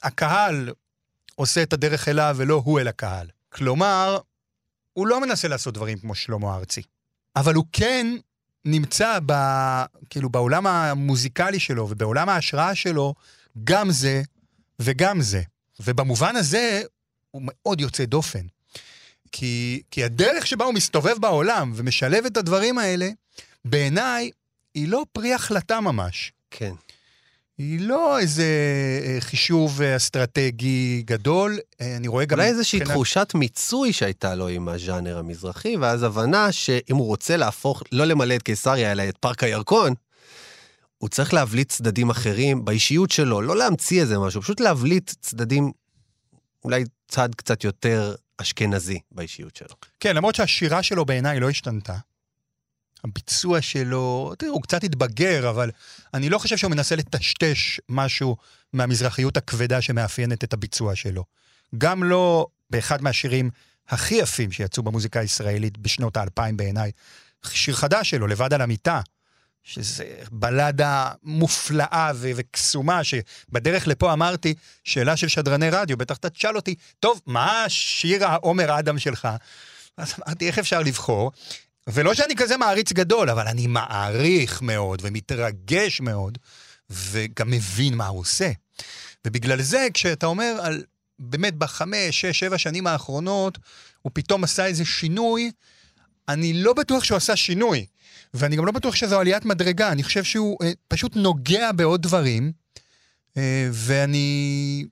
הקהל 0.04 0.70
עושה 1.36 1.64
את 1.64 1.74
הדרך 1.74 2.08
אליו 2.08 2.36
ולא 2.38 2.62
הוא 2.66 2.80
אל 2.80 2.88
הקהל. 2.88 3.28
כלומר, 3.50 4.18
הוא 4.94 5.08
לא 5.08 5.22
מנסה 5.22 5.48
לעשות 5.48 5.74
דברים 5.74 6.00
כמו 6.00 6.16
שלמה 6.16 6.56
ארצי, 6.56 6.82
אבל 7.36 7.54
הוא 7.54 7.66
כן 7.72 8.08
נמצא 8.66 9.20
ב, 9.26 9.34
כאילו 10.10 10.30
בעולם 10.30 10.68
המוזיקלי 10.68 11.60
שלו 11.60 11.88
ובעולם 11.90 12.30
ההשראה 12.30 12.76
שלו 12.76 13.14
גם 13.64 13.92
זה 13.92 14.22
וגם 14.84 15.22
זה. 15.22 15.42
ובמובן 15.80 16.36
הזה 16.36 16.82
הוא 17.32 17.42
מאוד 17.46 17.82
יוצא 17.82 18.06
דופן. 18.06 18.42
כי, 19.32 19.82
כי 19.92 20.04
הדרך 20.04 20.48
שבה 20.48 20.66
הוא 20.66 20.74
מסתובב 20.74 21.18
בעולם 21.20 21.72
ומשלב 21.76 22.26
את 22.26 22.38
הדברים 22.38 22.78
האלה, 22.78 23.10
בעיניי, 23.66 24.32
היא 24.76 24.88
לא 24.88 25.06
פרי 25.12 25.34
החלטה 25.34 25.82
ממש. 25.82 26.32
כן. 26.52 26.72
היא 27.58 27.80
לא 27.82 28.20
איזה 28.20 28.46
אה, 29.06 29.22
חישוב 29.22 29.82
אה, 29.82 29.96
אסטרטגי 29.96 31.04
גדול, 31.06 31.60
אה, 31.82 31.96
אני 31.98 32.08
רואה 32.08 32.26
גם... 32.26 32.38
אולי 32.40 32.50
איזושהי 32.50 32.80
מבחינת- 32.80 32.94
תחושת 32.96 33.32
מיצוי 33.36 33.94
שהייתה 33.94 34.36
לו 34.36 34.48
עם 34.48 34.70
הז'אנר 34.70 35.18
המזרחי, 35.18 35.78
ואז 35.78 36.04
הבנה 36.04 36.52
שאם 36.52 36.96
הוא 36.96 37.08
רוצה 37.08 37.38
להפוך, 37.38 37.84
לא 37.92 38.06
למלא 38.06 38.36
את 38.36 38.44
קיסריה, 38.44 38.92
אלא 38.92 39.04
את 39.10 39.18
פארק 39.18 39.44
הירקון, 39.44 39.94
הוא 41.04 41.10
צריך 41.10 41.34
להבליט 41.34 41.70
צדדים 41.70 42.10
אחרים 42.10 42.66
באישיות 42.66 43.12
שלו, 43.12 43.42
לא 43.42 43.58
להמציא 43.58 44.02
איזה 44.02 44.20
משהו, 44.20 44.42
פשוט 44.42 44.60
להבליט 44.60 45.12
צדדים, 45.22 45.72
אולי 46.64 46.84
צד 47.08 47.36
קצת 47.36 47.64
יותר 47.64 48.16
אשכנזי 48.38 49.00
באישיות 49.12 49.56
שלו. 49.56 49.76
כן, 50.00 50.16
למרות 50.16 50.36
שהשירה 50.36 50.84
שלו 50.84 51.06
בעיניי 51.06 51.40
לא 51.40 51.50
השתנתה. 51.50 51.98
הביצוע 53.04 53.62
שלו, 53.62 54.34
תראו, 54.38 54.54
הוא 54.54 54.62
קצת 54.62 54.84
התבגר, 54.84 55.50
אבל 55.50 55.72
אני 56.14 56.30
לא 56.30 56.38
חושב 56.38 56.58
שהוא 56.58 56.72
מנסה 56.72 56.96
לטשטש 56.96 57.80
משהו 57.90 58.38
מהמזרחיות 58.74 59.38
הכבדה 59.38 59.82
שמאפיינת 59.82 60.44
את 60.44 60.54
הביצוע 60.54 60.96
שלו. 60.96 61.24
גם 61.78 62.04
לא 62.04 62.48
באחד 62.70 63.02
מהשירים 63.02 63.50
הכי 63.90 64.16
יפים 64.16 64.52
שיצאו 64.52 64.84
במוזיקה 64.84 65.20
הישראלית 65.20 65.78
בשנות 65.78 66.18
האלפיים 66.18 66.58
בעיניי, 66.58 66.92
שיר 67.52 67.76
חדש 67.76 68.10
שלו, 68.10 68.28
לבד 68.28 68.54
על 68.54 68.62
המיטה, 68.62 69.02
שזה 69.64 70.16
בלדה 70.32 71.12
מופלאה 71.24 72.12
ו- 72.16 72.32
וקסומה, 72.36 73.02
שבדרך 73.04 73.88
לפה 73.88 74.14
אמרתי, 74.14 74.54
שאלה 74.84 75.18
של 75.18 75.28
שדרני 75.28 75.70
רדיו, 75.70 75.98
בטח 75.98 76.18
אתה 76.18 76.30
תשאל 76.30 76.56
אותי, 76.56 76.76
טוב, 77.00 77.22
מה 77.26 77.66
שיר 77.68 78.26
העומר 78.26 78.80
אדם 78.80 79.00
שלך? 79.00 79.28
אז 79.98 80.14
אמרתי, 80.20 80.48
איך 80.48 80.60
אפשר 80.60 80.80
לבחור? 80.80 81.32
ולא 81.88 82.14
שאני 82.14 82.36
כזה 82.36 82.58
מעריץ 82.58 82.92
גדול, 82.92 83.30
אבל 83.30 83.48
אני 83.48 83.68
מעריך 83.68 84.62
מאוד 84.62 85.02
ומתרגש 85.04 86.02
מאוד, 86.02 86.38
וגם 86.90 87.52
מבין 87.52 87.96
מה 87.96 88.08
הוא 88.08 88.20
עושה. 88.20 88.52
ובגלל 89.28 89.62
זה, 89.62 89.88
כשאתה 89.94 90.26
אומר 90.26 90.60
על, 90.64 90.84
באמת 91.20 91.56
בחמש, 91.56 92.22
שש, 92.22 92.40
שבע 92.40 92.58
שנים 92.58 92.88
האחרונות, 92.88 93.58
הוא 94.02 94.12
פתאום 94.14 94.44
עשה 94.44 94.66
איזה 94.66 94.86
שינוי, 94.86 95.52
אני 96.30 96.54
לא 96.54 96.74
בטוח 96.74 97.04
שהוא 97.04 97.18
עשה 97.18 97.36
שינוי, 97.36 97.86
ואני 98.34 98.56
גם 98.56 98.66
לא 98.66 98.72
בטוח 98.72 98.96
שזו 98.96 99.20
עליית 99.20 99.46
מדרגה, 99.46 99.92
אני 99.92 100.04
חושב 100.04 100.24
שהוא 100.24 100.58
אה, 100.64 100.72
פשוט 100.88 101.16
נוגע 101.16 101.72
בעוד 101.72 102.02
דברים, 102.02 102.52
אה, 103.38 103.70
ואני 103.72 104.86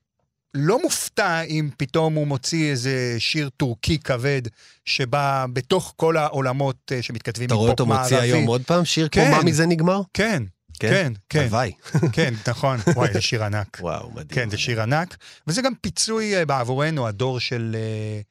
לא 0.54 0.82
מופתע 0.82 1.42
אם 1.42 1.70
פתאום 1.78 2.14
הוא 2.14 2.28
מוציא 2.28 2.72
איזה 2.72 3.16
שיר 3.20 3.50
טורקי 3.58 4.00
כבד, 4.00 4.42
שבא 4.86 5.46
בתוך 5.54 5.94
כל 5.96 6.18
העולמות 6.18 6.92
אה, 6.92 7.02
שמתכתבים 7.02 7.48
אתה 7.48 7.56
רואה 7.56 7.72
אותו 7.72 7.86
מפופ 7.86 8.00
מוציא 8.02 8.18
מערבי. 8.18 8.32
היום 8.32 8.48
עוד 8.48 8.62
פעם 8.66 8.86
שיר 8.86 9.08
כן. 9.12 9.26
כמו 9.26 9.38
מה 9.38 9.44
מזה 9.44 9.66
נגמר? 9.66 10.02
כן, 10.14 10.44
כן, 10.80 11.14
כן, 11.30 11.40
הלוואי. 11.40 11.72
כן, 12.14 12.34
נכון. 12.48 12.80
וואי, 12.96 13.14
זה 13.14 13.22
שיר 13.22 13.44
ענק. 13.44 13.78
וואו, 13.82 14.12
מדהים. 14.12 14.28
כן, 14.28 14.50
זה 14.50 14.58
שיר 14.58 14.82
ענק, 14.82 15.18
וזה 15.48 15.62
גם 15.62 15.74
פיצוי 15.82 16.36
אה, 16.36 16.46
בעבורנו, 16.46 17.08
הדור 17.08 17.40
של... 17.40 17.76
אה, 17.80 18.22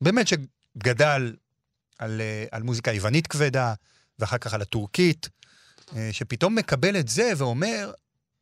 באמת 0.00 0.26
שגדל 0.28 1.32
על, 1.98 2.20
אה, 2.20 2.44
על 2.50 2.62
מוזיקה 2.62 2.92
יוונית 2.92 3.26
כבדה, 3.26 3.74
ואחר 4.20 4.38
כך 4.38 4.54
על 4.54 4.62
הטורקית, 4.62 5.28
אה, 5.96 6.08
שפתאום 6.12 6.54
מקבל 6.54 6.96
את 7.00 7.08
זה 7.08 7.32
ואומר, 7.36 7.92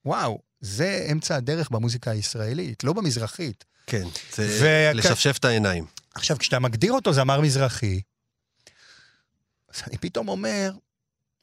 וואו, 0.05 0.39
זה 0.61 1.07
אמצע 1.13 1.37
הדרך 1.37 1.71
במוזיקה 1.71 2.11
הישראלית, 2.11 2.85
לא 2.85 2.93
במזרחית. 2.93 3.65
כן, 3.87 4.05
זה 4.35 4.59
והכ- 4.93 4.97
לשפשף 4.97 5.37
את 5.39 5.45
העיניים. 5.45 5.87
עכשיו, 6.15 6.39
כשאתה 6.39 6.59
מגדיר 6.59 6.93
אותו 6.93 7.13
זמר 7.13 7.41
מזרחי, 7.41 8.01
אז 9.75 9.83
אני 9.87 9.99
פתאום 9.99 10.29
אומר, 10.29 10.73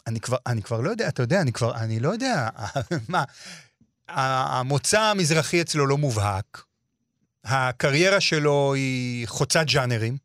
אני 0.07 0.19
כבר, 0.19 0.37
אני 0.47 0.61
כבר 0.61 0.81
לא 0.81 0.89
יודע, 0.89 1.07
אתה 1.07 1.23
יודע, 1.23 1.41
אני 1.41 1.51
כבר, 1.53 1.75
אני 1.75 1.99
לא 1.99 2.09
יודע, 2.09 2.49
מה, 3.09 3.23
המוצא 4.07 5.01
המזרחי 5.01 5.61
אצלו 5.61 5.85
לא 5.87 5.97
מובהק, 5.97 6.63
הקריירה 7.43 8.21
שלו 8.21 8.73
היא 8.73 9.27
חוצת 9.27 9.65
ז'אנרים, 9.69 10.17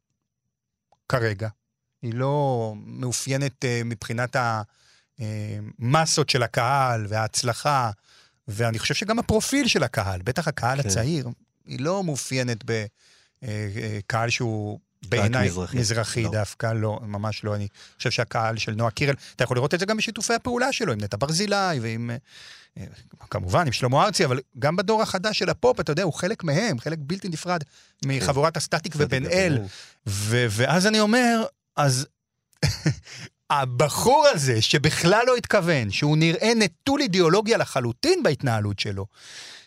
כרגע. 1.09 1.49
היא 2.03 2.15
לא 2.15 2.75
מאופיינת 2.77 3.65
uh, 3.65 3.85
מבחינת 3.85 4.37
המסות 5.19 6.31
של 6.31 6.43
הקהל 6.43 7.07
וההצלחה, 7.09 7.91
ואני 8.49 8.79
חושב 8.79 8.95
שגם 8.95 9.19
הפרופיל 9.19 9.69
של 9.69 9.83
הקהל, 9.83 10.23
בטח 10.25 10.49
הקהל 10.49 10.83
כן. 10.83 10.89
הצעיר, 10.89 11.29
היא 11.67 11.81
לא 11.81 12.05
מאופיינת 12.05 12.65
בקהל 13.43 14.31
שהוא 14.31 14.79
בעיניי 15.09 15.49
מזרחי. 15.49 15.79
מזרחי, 15.79 16.23
לא. 16.23 16.31
דווקא, 16.31 16.73
לא, 16.75 17.01
ממש 17.03 17.45
לא. 17.45 17.55
אני 17.55 17.69
חושב 17.97 18.11
שהקהל 18.11 18.57
של 18.57 18.73
נועה 18.73 18.91
קירל, 18.91 19.15
אתה 19.37 19.45
יכול 19.45 19.57
לראות 19.57 19.75
את 19.75 19.81
זה 19.81 19.87
גם 19.87 19.97
בשיתופי 19.97 20.35
הפעולה 20.35 20.73
שלו, 20.73 20.93
עם 20.93 21.01
נטע 21.01 21.17
ברזילי 21.21 21.81
ועם, 21.81 22.11
אה, 22.11 22.17
אה, 22.79 22.85
כמובן, 23.31 23.67
עם 23.67 23.73
שלמה 23.73 24.05
ארצי, 24.05 24.25
אבל 24.25 24.41
גם 24.59 24.77
בדור 24.77 25.03
החדש 25.03 25.39
של 25.39 25.51
הפופ, 25.51 25.81
אתה 25.81 25.93
יודע, 25.93 26.03
הוא 26.03 26.13
חלק 26.13 26.45
מהם, 26.45 26.79
חלק 26.79 26.99
בלתי 27.01 27.29
נפרד 27.29 27.65
מחבורת 28.05 28.57
הסטטיק 28.57 28.95
ובן 28.97 29.27
אל. 29.27 29.59
ואז 30.07 30.87
אני 30.87 31.01
אומר, 31.01 31.45
אז 31.77 32.07
הבחור 33.51 34.27
הזה, 34.27 34.63
שבכלל 34.63 35.23
לא 35.27 35.37
התכוון, 35.37 35.91
שהוא 35.91 36.17
נראה 36.17 36.53
נטול 36.57 37.01
אידיאולוגיה 37.01 37.59
לחלוטין 37.59 38.23
בהתנהלות 38.23 38.79
שלו, 38.79 39.07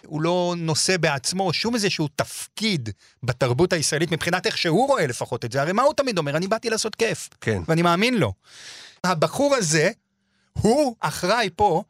הוא 0.06 0.22
לא 0.22 0.54
נושא 0.58 0.98
בעצמו 0.98 1.54
שום 1.54 1.76
איזשהו 1.76 2.08
תפקיד 2.16 2.90
בתרבות 3.24 3.74
הישראלית 3.74 4.12
מבחינת 4.12 4.46
איך 4.46 4.58
שהוא 4.58 4.88
רואה 4.88 5.08
לפחות 5.08 5.46
את 5.46 5.52
זה. 5.52 5.62
הרי 5.62 5.72
מה 5.72 5.84
הוא 5.84 5.94
תמיד 5.94 6.18
אומר? 6.18 6.38
אני 6.38 6.48
באתי 6.48 6.70
לעשות 6.70 6.96
כיף, 6.96 7.30
כן. 7.42 7.62
ואני 7.68 7.82
מאמין 7.82 8.14
לו. 8.14 8.34
הבחור 9.04 9.56
הזה, 9.56 9.92
הוא 10.54 10.96
אחראי 11.00 11.50
פה 11.56 11.84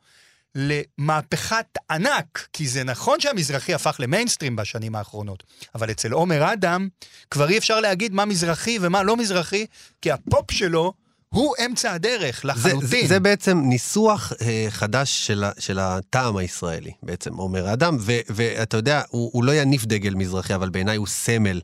למהפכת 0.55 1.65
ענק, 1.91 2.47
כי 2.53 2.67
זה 2.67 2.83
נכון 2.83 3.19
שהמזרחי 3.19 3.73
הפך 3.73 3.95
למיינסטרים 3.99 4.55
בשנים 4.55 4.95
האחרונות, 4.95 5.43
אבל 5.75 5.91
אצל 5.91 6.11
עומר 6.11 6.53
אדם 6.53 6.87
כבר 7.31 7.49
אי 7.49 7.57
אפשר 7.57 7.79
להגיד 7.79 8.13
מה 8.13 8.25
מזרחי 8.25 8.77
ומה 8.81 9.03
לא 9.03 9.17
מזרחי, 9.17 9.65
כי 10.01 10.11
הפופ 10.11 10.51
שלו 10.51 10.93
הוא 11.29 11.55
אמצע 11.65 11.91
הדרך 11.91 12.41
זה, 12.41 12.47
לחלוטין. 12.47 12.87
זה, 12.87 13.07
זה 13.07 13.19
בעצם 13.19 13.61
ניסוח 13.65 14.33
אה, 14.41 14.65
חדש 14.69 15.27
של, 15.27 15.43
של 15.59 15.79
הטעם 15.79 16.37
הישראלי, 16.37 16.91
בעצם, 17.03 17.39
אומר 17.39 17.67
האדם, 17.67 17.97
ו, 17.99 18.11
ואתה 18.29 18.77
יודע, 18.77 19.01
הוא, 19.09 19.29
הוא 19.33 19.43
לא 19.43 19.51
יניף 19.55 19.85
דגל 19.85 20.15
מזרחי, 20.15 20.55
אבל 20.55 20.69
בעיניי 20.69 20.97
הוא 20.97 21.07
סמל. 21.07 21.61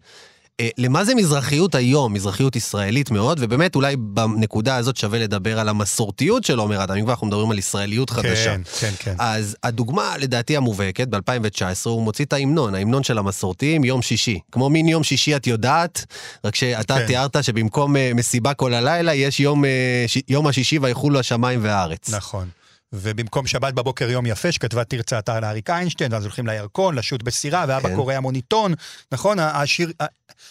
אה, 0.59 0.69
למה 0.77 1.05
זה 1.05 1.15
מזרחיות 1.15 1.75
היום? 1.75 2.13
מזרחיות 2.13 2.55
ישראלית 2.55 3.11
מאוד, 3.11 3.37
ובאמת 3.41 3.75
אולי 3.75 3.95
בנקודה 3.95 4.75
הזאת 4.75 4.97
שווה 4.97 5.19
לדבר 5.19 5.59
על 5.59 5.69
המסורתיות 5.69 6.43
של 6.43 6.59
עומר 6.59 6.83
אדם, 6.83 6.95
אם 6.95 7.03
כבר 7.03 7.11
אנחנו 7.11 7.27
מדברים 7.27 7.51
על 7.51 7.59
ישראליות 7.59 8.09
חדשה. 8.09 8.55
כן, 8.55 8.61
כן, 8.79 8.91
כן. 8.99 9.15
אז 9.19 9.55
הדוגמה, 9.63 10.17
לדעתי 10.17 10.57
המובהקת, 10.57 11.07
ב-2019, 11.07 11.61
הוא 11.85 12.03
מוציא 12.03 12.25
את 12.25 12.33
ההמנון, 12.33 12.75
ההמנון 12.75 13.03
של 13.03 13.17
המסורתיים, 13.17 13.83
יום 13.83 14.01
שישי. 14.01 14.39
כמו 14.51 14.69
מין 14.69 14.87
יום 14.87 15.03
שישי 15.03 15.35
את 15.35 15.47
יודעת, 15.47 16.05
רק 16.45 16.55
שאתה 16.55 16.95
כן. 16.95 17.07
תיארת 17.07 17.43
שבמקום 17.43 17.95
אה, 17.95 18.11
מסיבה 18.15 18.53
כל 18.53 18.73
הלילה, 18.73 19.13
יש 19.13 19.39
יום, 19.39 19.65
אה. 19.65 20.05
יום 20.27 20.47
השישי 20.47 20.79
ויחולו 20.79 21.19
השמיים 21.19 21.59
והארץ. 21.63 22.09
נכון. 22.09 22.58
ובמקום 22.93 23.47
שבת 23.47 23.73
בבוקר 23.73 24.09
יום 24.09 24.25
יפה, 24.25 24.51
שכתבה 24.51 24.83
תרצה 24.83 25.19
אתר 25.19 25.39
לאריק 25.39 25.69
איינשטיין, 25.69 26.13
ואז 26.13 26.23
הולכים 26.23 26.47
לירקון, 26.47 26.95
לשוט 26.95 27.23
בסירה, 27.23 27.65
ואבא 27.67 27.89
כן. 27.89 27.95
קורא 27.95 28.13
המוניטון, 28.13 28.73
נכון? 29.11 29.39
השיר, 29.39 29.91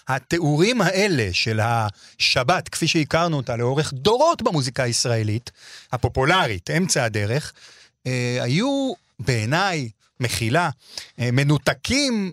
התיאורים 0.08 0.80
האלה 0.80 1.28
של 1.32 1.60
השבת, 1.62 2.68
כפי 2.68 2.88
שהכרנו 2.88 3.36
אותה 3.36 3.56
לאורך 3.56 3.92
דורות 3.92 4.42
במוזיקה 4.42 4.82
הישראלית, 4.82 5.50
הפופולרית, 5.92 6.70
אמצע 6.70 7.04
הדרך, 7.04 7.52
אה, 8.06 8.38
היו 8.40 8.92
בעיניי, 9.18 9.88
מחילה, 10.20 10.70
אה, 11.18 11.30
מנותקים 11.32 12.32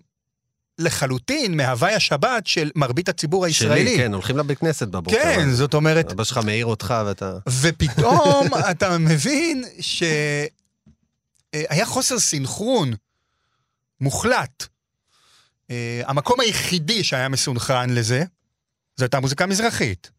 לחלוטין 0.80 1.58
מהווי 1.58 1.94
השבת 1.94 2.48
של 2.48 2.72
מרבית 2.76 3.10
הציבור 3.10 3.46
הישראלי. 3.46 3.88
שלי, 3.88 3.98
כן, 3.98 4.14
הולכים 4.14 4.38
לבית 4.38 4.60
כנסת 4.60 4.88
בבוקר. 4.88 5.18
כן, 5.24 5.52
זאת 5.52 5.74
אומרת, 5.74 6.12
אבא 6.12 6.24
שלך 6.24 6.38
מעיר 6.38 6.66
אותך 6.66 6.94
ואתה... 7.06 7.38
ופתאום 7.62 8.48
אתה 8.72 8.98
מבין 8.98 9.64
שהיה 9.80 10.50
חוסר 11.86 12.20
סינכרון 12.20 12.94
מוחלט. 14.02 14.68
אה, 15.72 16.02
המקום 16.06 16.40
היחידי 16.40 17.04
שהיה 17.04 17.30
מסונכרן 17.30 17.90
לזה, 17.90 18.24
זו 18.98 19.06
הייתה 19.06 19.20
מוזיקה 19.20 19.46
מזרחית. 19.46 20.12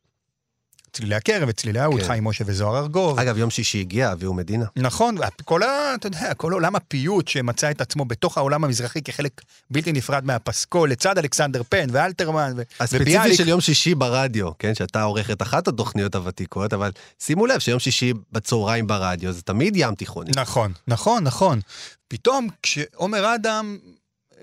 צלילי 0.93 1.15
הקרב 1.15 1.49
וצלילי 1.49 1.79
האוד, 1.79 2.01
כן. 2.01 2.07
חיים 2.07 2.25
משה 2.25 2.45
וזוהר 2.47 2.77
ארגוב. 2.77 3.19
אגב, 3.19 3.39
יום 3.39 3.51
שישי 3.51 3.81
הגיע, 3.81 4.13
אביהו 4.13 4.35
מדינה. 4.35 4.65
נכון, 4.77 5.17
כל 5.45 5.63
ה... 5.63 5.95
אתה 5.95 6.07
יודע, 6.07 6.35
כל 6.35 6.53
עולם 6.53 6.77
הפיוט 6.77 7.29
שמצא 7.29 7.71
את 7.71 7.81
עצמו 7.81 8.05
בתוך 8.05 8.39
העולם 8.39 8.65
המזרחי 8.65 9.03
כחלק 9.03 9.43
בלתי 9.71 9.93
נפרד 9.93 10.25
מהפסקול, 10.25 10.91
לצד 10.91 11.19
אלכסנדר 11.19 11.63
פן 11.69 11.87
ואלתרמן 11.93 12.53
ו- 12.57 12.63
הספציפי 12.81 13.03
וביאליק. 13.03 13.37
של 13.37 13.49
יום 13.49 13.61
שישי 13.61 13.95
ברדיו, 13.95 14.51
כן, 14.59 14.75
שאתה 14.75 15.03
עורך 15.03 15.31
את 15.31 15.43
אחת 15.43 15.69
התוכניות 15.69 16.15
הוותיקות, 16.15 16.73
אבל 16.73 16.91
שימו 17.23 17.47
לב 17.47 17.59
שיום 17.59 17.79
שישי 17.79 18.13
בצהריים 18.33 18.87
ברדיו 18.87 19.33
זה 19.33 19.43
תמיד 19.43 19.77
ים 19.77 19.95
תיכוני. 19.95 20.31
נכון, 20.37 20.73
נכון, 20.89 21.25
נכון. 21.25 21.61
פתאום 22.09 22.49
כשעומר 22.63 23.35
אדם, 23.35 23.79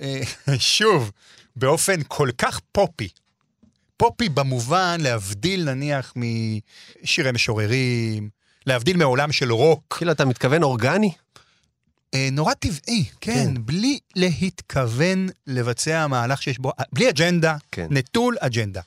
אה, 0.01 0.21
שוב, 0.57 1.11
באופן 1.55 1.99
כל 2.07 2.29
כך 2.37 2.59
פופי, 2.71 3.09
פופי 3.97 4.29
במובן 4.29 4.97
להבדיל 4.99 5.73
נניח 5.73 6.13
משירי 6.15 7.31
משוררים, 7.31 8.29
להבדיל 8.65 8.97
מעולם 8.97 9.31
של 9.31 9.51
רוק, 9.51 9.95
כאילו, 9.97 10.11
אתה 10.11 10.25
מתכוון 10.25 10.63
אורגני? 10.63 11.11
אה, 12.13 12.29
נורא 12.31 12.53
טבעי, 12.53 13.05
כן, 13.21 13.33
כן. 13.33 13.65
בלי 13.65 13.99
להתכוון 14.15 15.29
לבצע 15.47 16.07
מהלך 16.07 16.41
שיש 16.41 16.59
בו, 16.59 16.71
בלי 16.93 17.09
אג'נדה, 17.09 17.57
כן. 17.71 17.87
נטול 17.89 18.35
אג'נדה. 18.39 18.81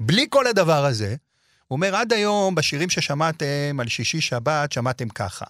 בלי 0.00 0.26
כל 0.30 0.46
הדבר 0.46 0.84
הזה, 0.84 1.16
הוא 1.68 1.76
אומר, 1.76 1.96
עד 1.96 2.12
היום 2.12 2.54
בשירים 2.54 2.90
ששמעתם 2.90 3.80
על 3.80 3.88
שישי 3.88 4.20
שבת, 4.20 4.72
שמעתם 4.72 5.08
ככה. 5.08 5.44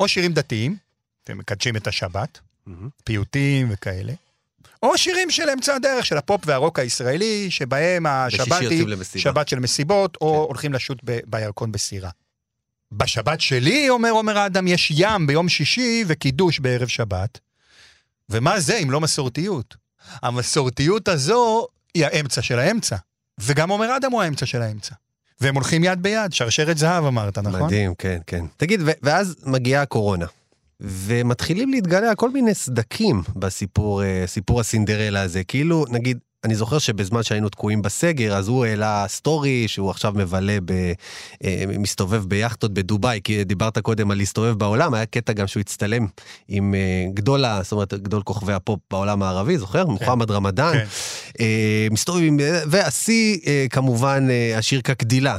או 0.00 0.08
שירים 0.08 0.32
דתיים, 0.32 0.76
אתם 1.24 1.38
מקדשים 1.38 1.76
את 1.76 1.86
השבת, 1.86 2.40
פיוטים 3.04 3.68
וכאלה, 3.70 4.12
או 4.82 4.98
שירים 4.98 5.30
של 5.30 5.50
אמצע 5.50 5.74
הדרך, 5.74 6.06
של 6.06 6.16
הפופ 6.16 6.40
והרוק 6.46 6.78
הישראלי, 6.78 7.50
שבהם 7.50 8.06
השבת 8.06 8.60
היא. 8.60 8.84
שבת 9.16 9.48
של 9.48 9.58
מסיבות, 9.58 10.16
או 10.20 10.32
כן. 10.32 10.48
הולכים 10.48 10.72
לשוט 10.72 10.98
ב- 11.04 11.18
בירקון 11.26 11.72
בסירה. 11.72 12.10
בשבת 12.92 13.40
שלי, 13.40 13.88
אומר 13.88 14.10
עומר 14.10 14.46
אדם, 14.46 14.66
יש 14.66 14.92
ים 14.96 15.26
ביום 15.26 15.48
שישי 15.48 16.04
וקידוש 16.06 16.60
בערב 16.60 16.88
שבת. 16.88 17.38
ומה 18.30 18.60
זה 18.60 18.76
אם 18.76 18.90
לא 18.90 19.00
מסורתיות? 19.00 19.76
המסורתיות 20.22 21.08
הזו 21.08 21.66
היא 21.94 22.06
האמצע 22.06 22.42
של 22.42 22.58
האמצע. 22.58 22.96
וגם 23.38 23.70
עומר 23.70 23.96
אדם 23.96 24.12
הוא 24.12 24.22
האמצע 24.22 24.46
של 24.46 24.62
האמצע. 24.62 24.94
והם 25.40 25.54
הולכים 25.54 25.84
יד 25.84 26.02
ביד, 26.02 26.32
שרשרת 26.32 26.78
זהב 26.78 27.04
אמרת, 27.04 27.38
נכון? 27.38 27.62
מדהים, 27.62 27.94
כן, 27.94 28.18
כן. 28.26 28.44
תגיד, 28.56 28.80
ו- 28.86 28.90
ואז 29.02 29.36
מגיעה 29.46 29.82
הקורונה. 29.82 30.26
ומתחילים 30.80 31.70
להתגלה 31.70 32.14
כל 32.14 32.30
מיני 32.30 32.54
סדקים 32.54 33.22
בסיפור, 33.36 34.02
אה, 34.02 34.22
סיפור 34.26 34.60
הסינדרלה 34.60 35.22
הזה. 35.22 35.44
כאילו, 35.44 35.84
נגיד, 35.90 36.18
אני 36.48 36.54
זוכר 36.54 36.78
שבזמן 36.78 37.22
שהיינו 37.22 37.48
תקועים 37.48 37.82
בסגר, 37.82 38.36
אז 38.36 38.48
הוא 38.48 38.64
העלה 38.64 39.04
סטורי 39.08 39.68
שהוא 39.68 39.90
עכשיו 39.90 40.12
מבלה, 40.16 40.58
ב, 40.64 40.72
אה, 41.44 41.64
מסתובב 41.78 42.24
ביאכטות 42.24 42.74
בדובאי, 42.74 43.20
כי 43.24 43.44
דיברת 43.44 43.78
קודם 43.78 44.10
על 44.10 44.16
להסתובב 44.16 44.58
בעולם, 44.58 44.94
היה 44.94 45.06
קטע 45.06 45.32
גם 45.32 45.46
שהוא 45.46 45.60
הצטלם 45.60 46.06
עם 46.48 46.74
אה, 46.74 47.06
גדול, 47.14 47.44
זאת 47.62 47.72
אומרת, 47.72 47.94
גדול 47.94 48.22
כוכבי 48.22 48.52
הפופ 48.52 48.80
בעולם 48.90 49.22
הערבי, 49.22 49.58
זוכר? 49.58 49.86
מוחמד 49.86 50.30
רמדאן. 50.30 50.72
כן. 50.72 50.84
אה, 51.40 51.86
מסתובב 51.90 52.22
עם... 52.22 52.40
והשיא, 52.66 53.38
כמובן, 53.70 54.28
השיר 54.56 54.80
כקדילה, 54.80 55.36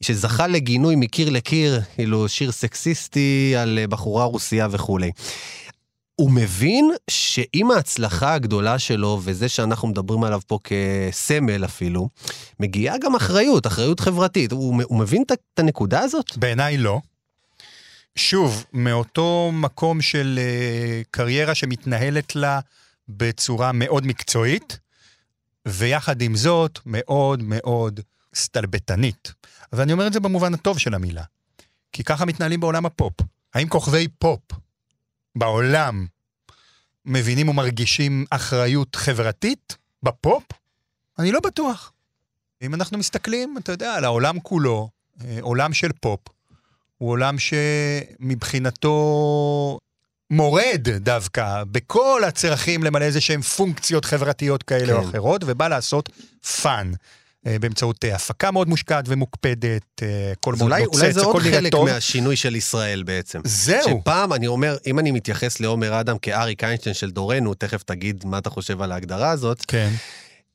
שזכה 0.00 0.46
לגינוי 0.46 0.96
מקיר 0.96 1.30
לקיר, 1.30 1.80
כאילו 1.94 2.28
שיר 2.28 2.52
סקסיסטי 2.52 3.54
על 3.58 3.78
בחורה 3.88 4.24
רוסייה 4.24 4.68
וכולי. 4.70 5.10
הוא 6.20 6.30
מבין 6.30 6.90
שעם 7.10 7.70
ההצלחה 7.70 8.34
הגדולה 8.34 8.78
שלו, 8.78 9.20
וזה 9.22 9.48
שאנחנו 9.48 9.88
מדברים 9.88 10.24
עליו 10.24 10.40
פה 10.46 10.58
כסמל 10.64 11.64
אפילו, 11.64 12.08
מגיעה 12.60 12.98
גם 12.98 13.14
אחריות, 13.14 13.66
אחריות 13.66 14.00
חברתית. 14.00 14.52
הוא, 14.52 14.82
הוא 14.84 14.98
מבין 14.98 15.22
את- 15.22 15.58
הנקודה 15.58 16.00
הזאת? 16.00 16.36
בעיניי 16.36 16.76
לא. 16.78 17.00
שוב, 18.16 18.64
מאותו 18.72 19.50
מקום 19.52 20.02
של 20.02 20.38
אה, 20.42 21.02
קריירה 21.10 21.54
שמתנהלת 21.54 22.36
לה 22.36 22.60
בצורה 23.08 23.72
מאוד 23.72 24.06
מקצועית, 24.06 24.78
ויחד 25.68 26.22
עם 26.22 26.36
זאת, 26.36 26.78
מאוד 26.86 27.42
מאוד 27.42 28.00
סטלבטנית. 28.34 29.32
ואני 29.72 29.92
אומר 29.92 30.06
את 30.06 30.12
זה 30.12 30.20
במובן 30.20 30.54
הטוב 30.54 30.78
של 30.78 30.94
המילה. 30.94 31.24
כי 31.92 32.04
ככה 32.04 32.24
מתנהלים 32.24 32.60
בעולם 32.60 32.86
הפופ. 32.86 33.12
האם 33.54 33.68
כוכבי 33.68 34.08
פופ 34.18 34.40
בעולם 35.36 36.06
מבינים 37.04 37.48
ומרגישים 37.48 38.24
אחריות 38.30 38.94
חברתית 38.96 39.76
בפופ? 40.02 40.42
אני 41.18 41.32
לא 41.32 41.40
בטוח. 41.40 41.92
אם 42.62 42.74
אנחנו 42.74 42.98
מסתכלים, 42.98 43.58
אתה 43.58 43.72
יודע, 43.72 43.94
על 43.94 44.04
העולם 44.04 44.40
כולו, 44.40 44.88
אה, 45.24 45.38
עולם 45.40 45.72
של 45.72 45.90
פופ, 46.00 46.20
הוא 46.98 47.10
עולם 47.10 47.36
שמבחינתו 47.38 48.98
מורד 50.30 50.88
דווקא 50.96 51.64
בכל 51.64 52.22
הצרכים 52.26 52.84
למלא 52.84 53.04
איזה 53.04 53.20
שהם 53.20 53.40
פונקציות 53.42 54.04
חברתיות 54.04 54.62
כאלה 54.62 54.86
כן. 54.86 54.92
או 54.92 55.08
אחרות, 55.08 55.42
ובא 55.46 55.68
לעשות 55.68 56.08
fun. 56.62 56.92
אה, 57.46 57.58
באמצעות 57.58 58.04
אה, 58.04 58.14
הפקה 58.14 58.50
מאוד 58.50 58.68
מושקעת 58.68 59.04
ומוקפדת, 59.08 60.02
אה, 60.02 60.32
הכל 60.32 60.54
אז 60.54 60.58
מאוד 60.58 60.72
אולי, 60.72 60.82
נוצץ, 60.82 60.98
אולי 60.98 61.12
זה 61.12 61.20
עוד 61.20 61.42
חלק 61.42 61.72
טוב. 61.72 61.88
מהשינוי 61.88 62.36
של 62.36 62.56
ישראל 62.56 63.02
בעצם. 63.02 63.40
זהו. 63.44 64.00
שפעם, 64.00 64.32
אני 64.32 64.46
אומר, 64.46 64.76
אם 64.86 64.98
אני 64.98 65.10
מתייחס 65.10 65.60
לעומר 65.60 66.00
אדם 66.00 66.18
כאריק 66.18 66.64
איינשטיין 66.64 66.94
של 66.94 67.10
דורנו, 67.10 67.54
תכף 67.54 67.82
תגיד 67.82 68.24
מה 68.26 68.38
אתה 68.38 68.50
חושב 68.50 68.82
על 68.82 68.92
ההגדרה 68.92 69.30
הזאת. 69.30 69.64
כן. 69.68 69.90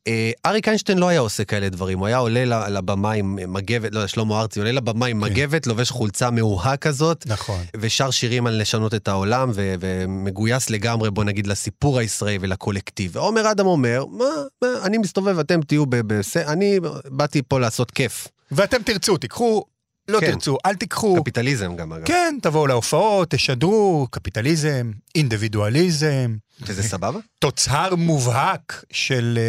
אה, 0.08 0.32
אריק 0.46 0.68
איינשטיין 0.68 0.98
לא 0.98 1.08
היה 1.08 1.20
עושה 1.20 1.44
כאלה 1.44 1.70
דברים, 1.70 2.00
הוא 2.00 2.08
היה 2.08 2.18
עולה 2.18 2.70
לבמה 2.70 3.12
עם 3.12 3.54
מגבת, 3.54 3.94
לא 3.94 4.00
יודע, 4.00 4.08
שלמה 4.08 4.42
ארצי, 4.42 4.60
עולה 4.60 4.72
לבמה 4.72 5.06
עם 5.06 5.26
כן. 5.26 5.32
מגבת, 5.32 5.68
לובש 5.68 5.92
חולצה 5.92 6.32
מאוהה 6.32 6.78
כזאת, 6.78 7.24
נכון. 7.28 7.64
ושר 7.78 8.12
שירים 8.12 8.48
על 8.48 8.62
לשנות 8.62 8.94
את 8.94 9.08
העולם, 9.08 9.52
ו- 9.54 9.76
ומגויס 9.80 10.70
לגמרי, 10.70 11.12
בוא 11.12 11.24
נגיד, 11.24 11.48
לסיפור 11.48 12.00
הישראלי 12.00 12.38
ולקולקטיב. 12.42 13.16
ועומר 13.16 13.52
אדם 13.52 13.66
אומר, 13.66 14.06
מה, 14.06 14.26
מה, 14.62 14.68
אני 14.84 14.98
מסתובב, 14.98 15.40
אתם 15.40 15.62
תהיו 15.62 15.86
ב... 15.86 15.96
בס... 15.96 16.38
אני 16.38 16.80
באתי 17.06 17.42
פה 17.48 17.60
לעשות 17.60 17.92
כיף. 17.92 18.28
ואתם 18.52 18.84
תרצו, 18.84 19.18
תיקחו, 19.18 19.64
לא 20.08 20.20
כן. 20.20 20.32
תרצו, 20.32 20.58
אל 20.66 20.76
תיקחו. 20.76 21.22
קפיטליזם 21.22 21.76
גם, 21.76 21.94
אגב. 21.94 22.06
כן, 22.06 22.38
תבואו 22.42 22.68
להופעות, 22.68 23.30
תשדרו, 23.30 24.08
קפיטליזם, 24.12 24.92
אינדיבידואליזם, 25.16 26.36
וזה 26.62 26.84
סבבה? 26.84 27.20
תוצר 27.40 27.96
מובהק 27.96 28.84
של, 28.92 29.40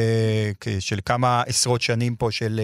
אה, 0.66 0.80
של 0.80 0.98
כמה 1.04 1.42
עשרות 1.46 1.82
שנים 1.82 2.16
פה 2.16 2.28
של 2.30 2.60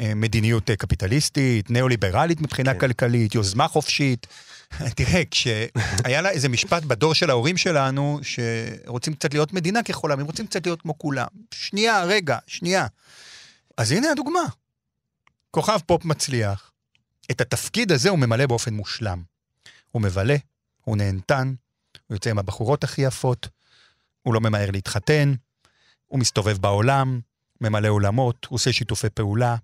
אה, 0.00 0.14
מדיניות 0.14 0.70
אה, 0.70 0.76
קפיטליסטית, 0.76 1.70
ניאו-ליברלית 1.70 2.40
מבחינה 2.40 2.74
כן. 2.74 2.78
כלכלית, 2.80 3.34
יוזמה 3.34 3.68
חופשית. 3.68 4.26
תראה, 4.96 5.22
כשהיה 5.30 6.20
לה 6.20 6.30
איזה 6.30 6.48
משפט 6.48 6.82
בדור 6.82 7.14
של 7.14 7.30
ההורים 7.30 7.56
שלנו, 7.56 8.20
שרוצים 8.22 9.14
קצת 9.14 9.34
להיות 9.34 9.52
מדינה 9.52 9.82
ככל 9.82 10.10
העמים, 10.10 10.26
רוצים 10.26 10.46
קצת 10.46 10.66
להיות 10.66 10.82
כמו 10.82 10.98
כולם. 10.98 11.26
שנייה, 11.54 12.04
רגע, 12.04 12.38
שנייה. 12.46 12.86
אז 13.76 13.92
הנה 13.92 14.10
הדוגמה. 14.10 14.44
כוכב 15.50 15.78
פופ 15.86 16.04
מצליח. 16.04 16.67
את 17.30 17.40
התפקיד 17.40 17.92
הזה 17.92 18.10
הוא 18.10 18.18
ממלא 18.18 18.46
באופן 18.46 18.74
מושלם. 18.74 19.22
הוא 19.90 20.02
מבלה, 20.02 20.36
הוא 20.84 20.96
נהנתן, 20.96 21.54
הוא 22.06 22.14
יוצא 22.14 22.30
עם 22.30 22.38
הבחורות 22.38 22.84
הכי 22.84 23.02
יפות, 23.02 23.48
הוא 24.22 24.34
לא 24.34 24.40
ממהר 24.40 24.70
להתחתן, 24.70 25.34
הוא 26.06 26.18
מסתובב 26.18 26.58
בעולם, 26.58 27.20
ממלא 27.60 27.88
אולמות, 27.88 28.46
הוא 28.50 28.56
עושה 28.56 28.72
שיתופי 28.72 29.10
פעולה. 29.10 29.56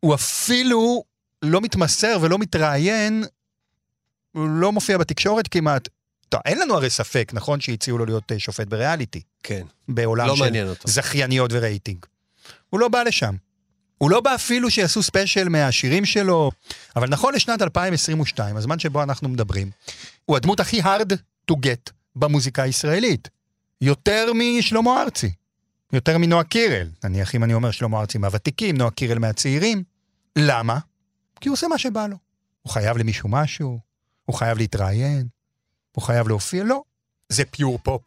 הוא 0.00 0.14
אפילו 0.14 1.04
לא 1.42 1.60
מתמסר 1.60 2.18
ולא 2.20 2.38
מתראיין, 2.38 3.24
הוא 4.32 4.48
לא 4.48 4.72
מופיע 4.72 4.98
בתקשורת 4.98 5.48
כמעט. 5.48 5.88
טוב, 6.28 6.40
אין 6.44 6.58
לנו 6.60 6.74
הרי 6.74 6.90
ספק, 6.90 7.30
נכון, 7.34 7.60
שהציעו 7.60 7.98
לו 7.98 8.06
להיות 8.06 8.32
אה, 8.32 8.38
שופט 8.38 8.66
בריאליטי, 8.66 9.22
כן. 9.42 9.66
בעולם 9.88 10.26
לא 10.26 10.36
של. 10.36 10.44
זכייניות 10.84 11.50
ורייטינג. 11.54 12.06
הוא 12.70 12.80
לא 12.80 12.88
בא 12.88 13.02
לשם. 13.02 13.34
הוא 13.98 14.10
לא 14.10 14.20
בא 14.20 14.34
אפילו 14.34 14.70
שיעשו 14.70 15.02
special 15.02 15.48
מהשירים 15.48 16.04
שלו, 16.04 16.50
אבל 16.96 17.08
נכון 17.08 17.34
לשנת 17.34 17.62
2022, 17.62 18.56
הזמן 18.56 18.78
שבו 18.78 19.02
אנחנו 19.02 19.28
מדברים, 19.28 19.70
הוא 20.24 20.36
הדמות 20.36 20.60
הכי 20.60 20.82
hard 20.82 21.12
to 21.50 21.54
get 21.54 21.92
במוזיקה 22.16 22.62
הישראלית. 22.62 23.28
יותר 23.80 24.32
משלמה 24.34 25.02
ארצי. 25.02 25.32
יותר 25.92 26.18
מנועה 26.18 26.44
קירל. 26.44 26.88
נניח 27.04 27.34
אם 27.34 27.44
אני 27.44 27.54
אומר 27.54 27.70
שלמה 27.70 28.00
ארצי 28.00 28.18
מהוותיקים, 28.18 28.76
נועה 28.76 28.90
קירל 28.90 29.18
מהצעירים. 29.18 29.82
למה? 30.36 30.78
כי 31.40 31.48
הוא 31.48 31.52
עושה 31.52 31.68
מה 31.68 31.78
שבא 31.78 32.06
לו. 32.06 32.16
הוא 32.62 32.72
חייב 32.72 32.96
למישהו 32.96 33.28
משהו, 33.28 33.78
הוא 34.24 34.36
חייב 34.36 34.58
להתראיין, 34.58 35.26
הוא 35.92 36.04
חייב 36.04 36.28
להופיע, 36.28 36.64
לא. 36.64 36.82
זה 37.28 37.44
פיור 37.44 37.78
פופ. 37.82 38.02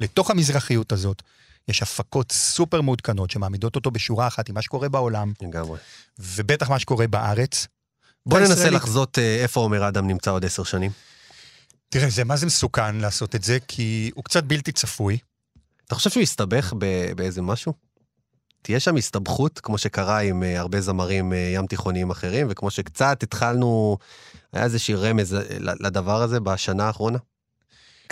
לתוך 0.00 0.30
המזרחיות 0.30 0.92
הזאת 0.92 1.22
יש 1.68 1.82
הפקות 1.82 2.32
סופר 2.32 2.80
מעודכנות 2.80 3.30
שמעמידות 3.30 3.76
אותו 3.76 3.90
בשורה 3.90 4.26
אחת 4.26 4.48
עם 4.48 4.54
מה 4.54 4.62
שקורה 4.62 4.88
בעולם, 4.88 5.32
לגמרי. 5.42 5.78
ובטח 6.18 6.70
מה 6.70 6.78
שקורה 6.78 7.06
בארץ. 7.06 7.66
בוא 8.26 8.38
ננסה 8.38 8.52
הישראלית. 8.52 8.74
לחזות 8.74 9.18
אה, 9.18 9.42
איפה 9.42 9.60
עומר 9.60 9.88
אדם 9.88 10.06
נמצא 10.06 10.30
עוד 10.30 10.44
עשר 10.44 10.64
שנים. 10.64 10.90
תראה, 11.88 12.10
זה 12.10 12.24
מה 12.24 12.36
זה 12.36 12.46
מסוכן 12.46 12.96
לעשות 12.96 13.34
את 13.34 13.44
זה, 13.44 13.58
כי 13.68 14.10
הוא 14.14 14.24
קצת 14.24 14.44
בלתי 14.44 14.72
צפוי. 14.72 15.18
אתה 15.86 15.94
חושב 15.94 16.10
שהוא 16.10 16.22
יסתבך 16.22 16.72
באיזה 17.16 17.42
משהו? 17.42 17.72
תהיה 18.62 18.80
שם 18.80 18.96
הסתבכות, 18.96 19.60
כמו 19.60 19.78
שקרה 19.78 20.18
עם 20.18 20.42
אה, 20.42 20.60
הרבה 20.60 20.80
זמרים 20.80 21.32
אה, 21.32 21.52
ים 21.54 21.66
תיכוניים 21.66 22.10
אחרים, 22.10 22.46
וכמו 22.50 22.70
שקצת 22.70 23.22
התחלנו, 23.22 23.98
היה 24.52 24.64
איזשהו 24.64 25.00
רמז 25.00 25.36
לדבר 25.60 26.22
הזה 26.22 26.40
בשנה 26.40 26.86
האחרונה? 26.86 27.18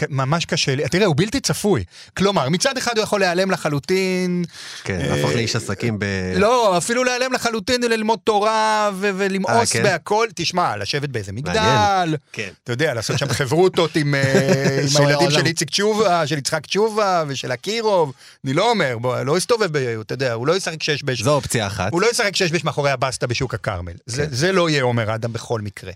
ממש 0.08 0.44
קשה 0.44 0.74
לי. 0.74 0.88
תראה, 0.88 1.06
הוא 1.06 1.14
בלתי 1.16 1.40
צפוי. 1.40 1.84
כלומר, 2.16 2.48
מצד 2.48 2.76
אחד 2.76 2.98
הוא 2.98 3.02
יכול 3.02 3.20
להיעלם 3.20 3.50
לחלוטין, 3.50 4.44
כן, 4.84 5.00
אה, 5.00 5.14
הפך 5.14 5.34
לאיש 5.34 5.56
עסקים 5.56 5.98
ב... 5.98 6.04
לא, 6.37 6.78
אפילו 6.78 7.04
להיעלם 7.04 7.32
לחלוטין 7.32 7.82
ללמוד 7.82 8.18
תורה 8.24 8.90
ולמאוס 8.98 9.76
אה, 9.76 9.82
כן? 9.82 9.82
בהכל. 9.82 10.26
תשמע, 10.34 10.76
לשבת 10.76 11.08
באיזה 11.08 11.32
מגדל. 11.32 12.16
כן. 12.32 12.48
אתה 12.64 12.72
יודע, 12.72 12.94
לעשות 12.94 13.18
שם 13.18 13.28
חברותות 13.28 13.96
עם, 13.96 14.14
אה, 14.14 14.80
הילדים 14.98 15.30
של. 15.30 15.46
איציק 15.46 15.70
תשובה, 15.70 16.26
של 16.26 16.38
יצחק 16.38 16.66
תשובה 16.66 17.24
ושל 17.28 17.52
אקירוב. 17.52 18.12
אני 18.44 18.52
לא 18.52 18.70
אומר, 18.70 18.98
בוא, 18.98 19.20
לא 19.20 19.37
יסתובב, 19.37 19.76
אתה 19.76 20.14
יודע, 20.14 20.32
הוא 20.32 20.46
לא 20.46 20.56
ישחק 20.56 20.82
שש 20.82 21.02
בש... 21.02 21.22
זו 21.22 21.34
אופציה 21.34 21.66
אחת. 21.66 21.92
הוא 21.92 22.00
לא 22.00 22.11
ישחק 22.11 22.37
שש 22.37 22.50
בש 22.50 22.64
מאחורי 22.64 22.90
הבסטה 22.90 23.26
בשוק 23.26 23.54
הכרמל. 23.54 23.92
זה, 24.06 24.26
כן. 24.26 24.34
זה 24.34 24.52
לא 24.52 24.70
יהיה 24.70 24.82
עומר 24.82 25.14
אדם 25.14 25.32
בכל 25.32 25.61
מקרה. 25.61 25.92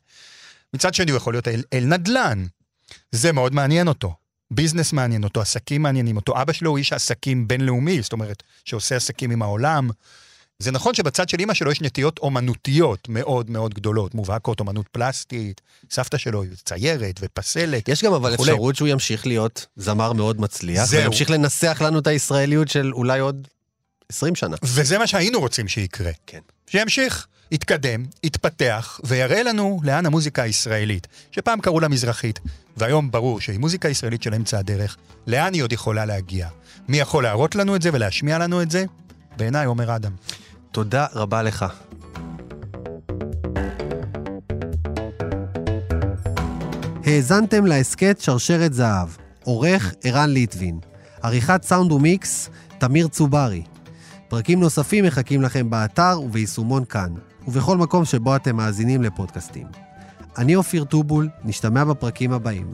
מצד 0.75 0.95
שני, 0.95 1.11
הוא 1.11 1.17
יכול 1.17 1.35
להיות 1.35 1.49
אל, 1.49 1.63
אל 1.73 1.85
נדל"ן. 1.85 2.47
זה 3.13 3.33
מאוד 3.33 3.55
מעניין 3.55 3.89
אותו. 3.89 4.15
ביזנס 4.51 4.93
מעניין 4.93 5.25
אותו, 5.25 5.41
עסקים 5.41 5.83
מעניינים 5.83 6.17
אותו. 6.17 6.43
אבא 6.43 6.53
שלו 6.53 6.71
הוא 6.71 6.79
איש 6.79 6.93
עסקים 6.93 7.49
בינלאומי, 7.49 8.03
זאת 8.03 8.13
אומרת, 8.13 8.43
שעושה 8.65 8.97
עסקים 8.97 9.31
עם 9.31 9.43
העולם. 9.43 9.91
זה 10.59 10.71
נכון 10.71 10.95
שבצד 10.95 11.29
של 11.29 11.41
אימא 11.41 11.55
שלו 11.55 11.71
יש 11.73 11.81
נטיות 11.81 12.19
אומנותיות 12.19 13.09
מאוד 13.09 13.51
מאוד 13.51 13.75
גדולות, 13.75 14.15
מובהקות, 14.15 14.61
אומנות 14.61 14.89
פלסטית, 14.89 15.61
סבתא 15.91 16.17
שלו 16.17 16.43
היא 16.43 16.51
ציירת 16.65 17.21
ופסלת. 17.23 17.89
יש 17.89 18.05
גם 18.05 18.13
אבל 18.13 18.35
וכולי. 18.35 18.51
אפשרות 18.51 18.77
שהוא 18.77 18.89
ימשיך 18.89 19.27
להיות 19.27 19.67
זמר 19.77 20.13
מאוד 20.13 20.41
מצליח, 20.41 20.85
זהו. 20.85 21.01
וימשיך 21.01 21.31
לנסח 21.31 21.83
לנו 21.85 21.99
את 21.99 22.07
הישראליות 22.07 22.69
של 22.69 22.93
אולי 22.93 23.21
עוד 23.21 23.49
20 24.09 24.35
שנה. 24.35 24.57
וזה 24.63 24.99
מה 24.99 25.07
שהיינו 25.07 25.41
רוצים 25.41 25.69
שיקרה. 25.69 26.11
כן. 26.27 26.41
שימשיך, 26.67 27.27
יתקדם, 27.53 28.05
יתפתח, 28.23 29.01
ויראה 29.05 29.43
לנו 29.43 29.81
לאן 29.85 30.07
המוזיקה 30.07 30.43
הישראלית, 30.43 31.07
שפעם 31.31 31.61
קראו 31.61 31.81
לה 31.81 31.89
מזרחית, 31.89 32.41
והיום 32.77 33.11
ברור 33.11 33.41
שהיא 33.41 33.59
מוזיקה 33.59 33.89
ישראלית 33.89 34.23
של 34.23 34.35
אמצע 34.35 34.59
הדרך, 34.59 34.97
לאן 35.27 35.55
היא 35.55 35.63
עוד 35.63 35.73
יכולה 35.73 36.05
להגיע? 36.05 36.49
מי 36.89 36.99
יכול 36.99 37.23
להראות 37.23 37.55
לנו 37.55 37.77
את 37.77 37.83
זה 37.83 37.91
ולהשמיע 37.93 38.39
לנו 38.39 38.63
את 38.63 38.71
זה? 38.71 38.85
בעיניי 39.37 39.67
עומר 39.67 39.97
אדם. 39.97 40.13
תודה 40.73 41.07
רבה 41.15 41.43
לך. 41.43 41.65
האזנתם 47.05 47.67
להסכת 47.67 48.21
שרשרת 48.21 48.73
זהב, 48.73 49.09
עורך 49.45 49.95
ערן 50.05 50.31
ליטבין, 50.31 50.79
עריכת 51.23 51.63
סאונד 51.63 51.93
ומיקס, 51.93 52.51
תמיר 52.79 53.09
צוברי. 53.09 53.63
פרקים 54.29 54.61
נוספים 54.61 55.05
מחכים 55.05 55.43
לכם 55.43 55.71
באתר 55.71 56.21
וביישומון 56.25 56.85
כאן, 56.85 57.15
ובכל 57.49 57.77
מקום 57.77 58.05
שבו 58.05 58.37
אתם 58.37 58.57
מאזינים 58.57 59.03
לפודקאסטים. 59.03 59.67
אני 60.39 60.57
אופיר 60.57 60.85
טובול, 60.85 61.29
נשתמע 61.45 61.85
בפרקים 61.85 62.33
הבאים. 62.33 62.73